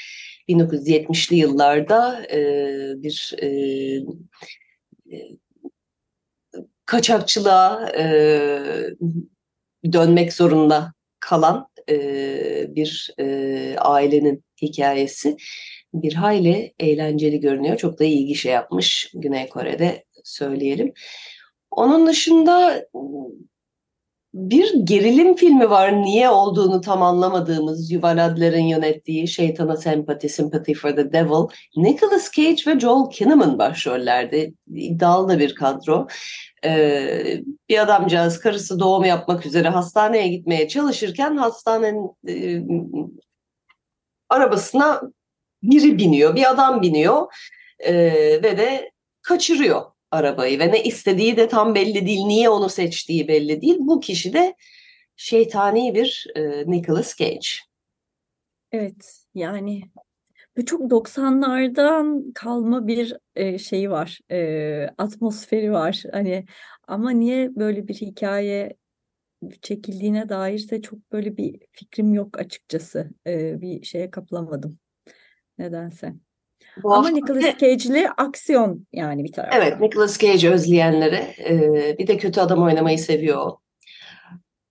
[0.49, 2.39] 1970'li yıllarda e,
[3.03, 3.47] bir e,
[5.11, 5.37] e,
[6.85, 8.05] kaçakçılığa e,
[9.93, 11.95] dönmek zorunda kalan e,
[12.75, 15.37] bir e, ailenin hikayesi
[16.01, 17.77] bir hayli eğlenceli görünüyor.
[17.77, 20.93] Çok da iyi gişe yapmış Güney Kore'de söyleyelim.
[21.71, 22.85] Onun dışında
[24.35, 26.01] bir gerilim filmi var.
[26.01, 31.47] Niye olduğunu tam anlamadığımız Yuval Adler'in yönettiği Şeytana Sempati, Sympathy for the Devil.
[31.77, 34.53] Nicholas Cage ve Joel Kinnaman başrollerde.
[34.73, 36.07] İddialı bir kadro.
[36.65, 42.63] Ee, bir adamcağız karısı doğum yapmak üzere hastaneye gitmeye çalışırken hastanenin e,
[44.29, 45.01] arabasına
[45.71, 47.33] biri biniyor, bir adam biniyor
[47.79, 47.93] e,
[48.43, 48.91] ve de
[49.21, 53.77] kaçırıyor arabayı ve ne istediği de tam belli değil, niye onu seçtiği belli değil.
[53.79, 54.55] Bu kişi de
[55.15, 57.47] şeytani bir e, Nicholas Cage.
[58.71, 59.81] Evet, yani
[60.57, 66.03] bu çok 90'lardan kalma bir e, şeyi var, e, atmosferi var.
[66.11, 66.45] Hani
[66.87, 68.75] ama niye böyle bir hikaye
[69.61, 73.09] çekildiğine dairse çok böyle bir fikrim yok açıkçası.
[73.27, 74.79] E, bir şeye kapılamadım
[75.57, 76.13] nedense.
[76.83, 77.13] Bu Ama hafta...
[77.13, 79.61] Nicolas Cage'li aksiyon yani bir taraftan.
[79.61, 83.51] Evet, Nicolas Cage özleyenlere e, bir de kötü adam oynamayı seviyor.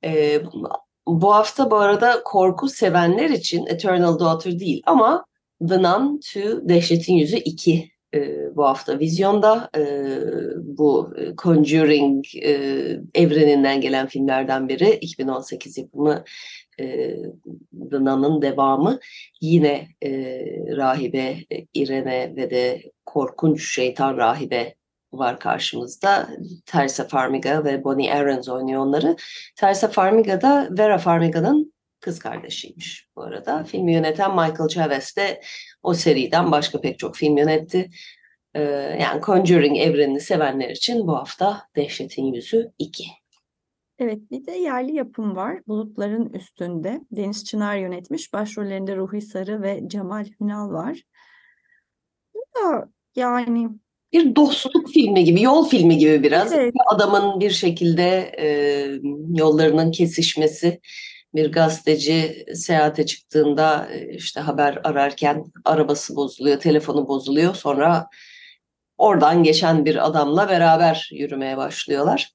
[0.04, 0.42] E,
[1.06, 5.24] bu hafta bu arada korku sevenler için Eternal Daughter değil ama
[5.68, 9.70] The Nun 2 Dehşetin Yüzü 2 e, bu hafta vizyonda.
[9.76, 9.82] E,
[10.56, 12.52] bu Conjuring e,
[13.14, 14.90] evreninden gelen filmlerden biri.
[15.00, 16.24] 2018 yapımı
[16.80, 17.16] e,
[17.72, 18.98] Nun'ın devamı.
[19.40, 20.10] Yine e,
[20.76, 21.36] rahibe
[21.74, 24.74] Irene ve de korkunç şeytan rahibe
[25.12, 26.28] var karşımızda.
[26.66, 29.16] Teresa Farmiga ve Bonnie Aarons oynuyor onları.
[29.56, 33.64] Teresa Farmiga da Vera Farmiga'nın kız kardeşiymiş bu arada.
[33.64, 35.40] Filmi yöneten Michael Chavez de
[35.82, 37.90] o seriden başka pek çok film yönetti.
[38.54, 38.60] Ee,
[39.00, 43.04] yani Conjuring evrenini sevenler için bu hafta Dehşetin Yüzü 2.
[43.98, 45.60] Evet, bir de yerli yapım var.
[45.66, 47.00] Bulutların Üstünde.
[47.12, 48.32] Deniz Çınar yönetmiş.
[48.32, 51.02] Başrollerinde Ruhi Sarı ve Cemal Hünal var.
[52.34, 53.68] Bu da yani
[54.12, 56.52] bir dostluk filmi gibi, yol filmi gibi biraz.
[56.52, 56.74] Evet.
[56.86, 58.46] Adamın bir şekilde e,
[59.28, 60.80] yollarının kesişmesi,
[61.34, 67.54] bir gazeteci seyahate çıktığında işte haber ararken arabası bozuluyor, telefonu bozuluyor.
[67.54, 68.08] Sonra
[68.98, 72.30] oradan geçen bir adamla beraber yürümeye başlıyorlar.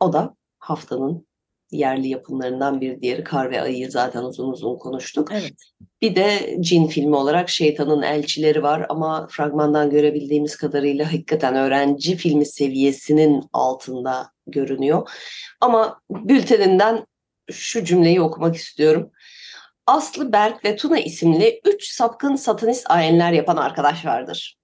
[0.00, 1.28] O da haftanın
[1.70, 5.28] yerli yapımlarından bir diğeri Kar ve Ayı'yı zaten uzun uzun konuştuk.
[5.32, 5.54] Evet.
[6.02, 12.46] Bir de cin filmi olarak Şeytanın Elçileri var ama fragmandan görebildiğimiz kadarıyla hakikaten öğrenci filmi
[12.46, 15.10] seviyesinin altında görünüyor.
[15.60, 17.06] Ama bülteninden
[17.50, 19.10] şu cümleyi okumak istiyorum.
[19.86, 24.58] Aslı Berk ve Tuna isimli üç sapkın satanist ayinler yapan arkadaş vardır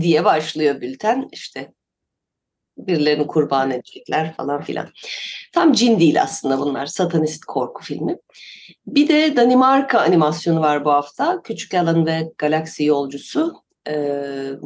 [0.00, 1.28] diye başlıyor bülten.
[1.32, 1.72] İşte
[2.78, 4.88] birilerini kurban edecekler falan filan.
[5.52, 6.86] Tam cin değil aslında bunlar.
[6.86, 8.16] Satanist korku filmi.
[8.86, 11.42] Bir de Danimarka animasyonu var bu hafta.
[11.44, 13.66] Küçük Alan ve Galaksi Yolcusu.
[13.88, 14.22] e,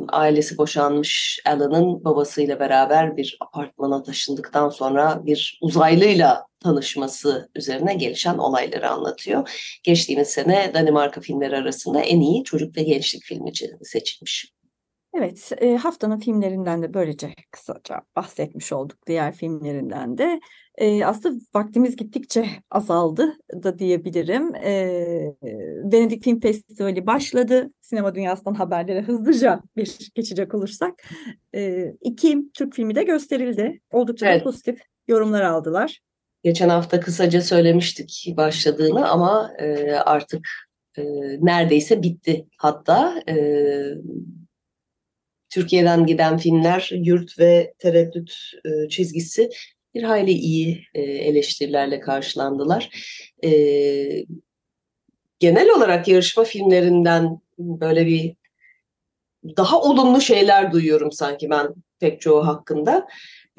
[0.09, 8.91] ailesi boşanmış Alan'ın babasıyla beraber bir apartmana taşındıktan sonra bir uzaylıyla tanışması üzerine gelişen olayları
[8.91, 9.51] anlatıyor.
[9.83, 13.53] Geçtiğimiz sene Danimarka filmleri arasında en iyi çocuk ve gençlik filmi
[13.83, 14.53] seçilmiş.
[15.15, 19.07] Evet, e, haftanın filmlerinden de böylece kısaca bahsetmiş olduk.
[19.07, 20.41] Diğer filmlerinden de.
[20.79, 23.33] E, aslında vaktimiz gittikçe azaldı
[23.63, 24.55] da diyebilirim.
[24.55, 24.75] E,
[25.93, 27.71] Venedik Film Festivali başladı.
[27.81, 30.95] Sinema dünyasından haberlere hızlıca bir geçecek olursak.
[31.55, 33.81] E, iki Türk filmi de gösterildi.
[33.93, 34.45] Oldukça evet.
[34.45, 36.01] pozitif yorumlar aldılar.
[36.45, 40.49] Geçen hafta kısaca söylemiştik başladığını ama e, artık
[40.99, 41.03] e,
[41.41, 42.47] neredeyse bitti.
[42.57, 43.37] Hatta e,
[45.51, 48.35] Türkiye'den giden filmler yurt ve tereddüt
[48.65, 49.51] e, çizgisi
[49.95, 52.91] bir hayli iyi e, eleştirilerle karşılandılar.
[53.45, 53.51] E,
[55.39, 58.35] genel olarak yarışma filmlerinden böyle bir
[59.57, 63.07] daha olumlu şeyler duyuyorum sanki ben pek çoğu hakkında.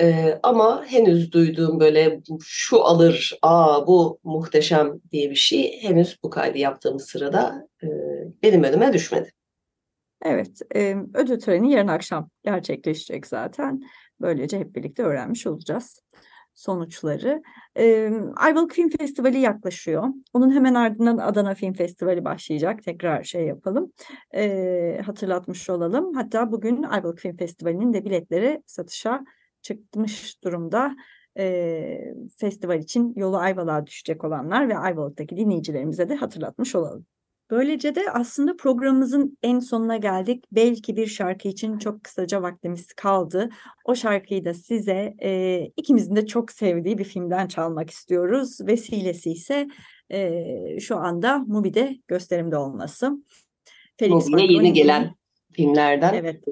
[0.02, 6.30] Ee, ama henüz duyduğum böyle şu alır, aa bu muhteşem diye bir şey henüz bu
[6.30, 7.88] kaydı yaptığımız sırada e,
[8.44, 9.32] benim önüme düşmedi.
[10.22, 13.82] Evet, e, ödül töreni yarın akşam gerçekleşecek zaten.
[14.22, 16.02] Böylece hep birlikte öğrenmiş olacağız
[16.56, 17.42] sonuçları.
[17.78, 20.04] E, Ayvalık Film Festivali yaklaşıyor.
[20.34, 22.84] Onun hemen ardından Adana Film Festivali başlayacak.
[22.84, 23.92] Tekrar şey yapalım,
[24.36, 26.14] e, hatırlatmış olalım.
[26.14, 29.22] Hatta bugün Ayvalık Film Festivali'nin de biletleri satışa
[29.62, 30.96] çıkmış durumda.
[31.38, 37.06] E, festival için yolu Ayvalık'a düşecek olanlar ve Ayvalık'taki dinleyicilerimize de hatırlatmış olalım.
[37.52, 40.44] Böylece de aslında programımızın en sonuna geldik.
[40.52, 43.50] Belki bir şarkı için çok kısaca vaktimiz kaldı.
[43.86, 48.58] O şarkıyı da size e, ikimizin de çok sevdiği bir filmden çalmak istiyoruz.
[48.62, 49.68] Vesilesi ise
[50.12, 53.12] e, şu anda Mubi'de gösterimde olması.
[53.98, 55.16] Felix Mubi'ye yeni gelen
[55.54, 56.44] filmlerden evet.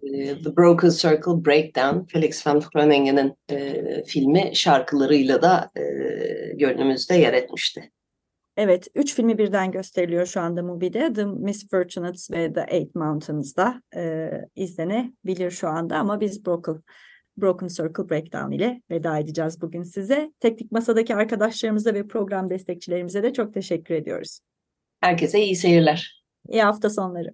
[0.44, 5.84] The Broken Circle Breakdown, Felix van Groeningen'in e, filmi şarkılarıyla da e,
[6.54, 7.92] gönlümüzde yer etmişti.
[8.62, 11.14] Evet, üç filmi birden gösteriliyor şu anda Mubi'de.
[11.14, 16.84] The Misfortunates ve The Eight Mountains'da e, izlenebilir şu anda ama biz Broken,
[17.38, 20.32] Broken Circle Breakdown ile veda edeceğiz bugün size.
[20.40, 24.40] Teknik Masa'daki arkadaşlarımıza ve program destekçilerimize de çok teşekkür ediyoruz.
[25.02, 26.24] Herkese iyi seyirler.
[26.50, 27.30] İyi hafta sonları.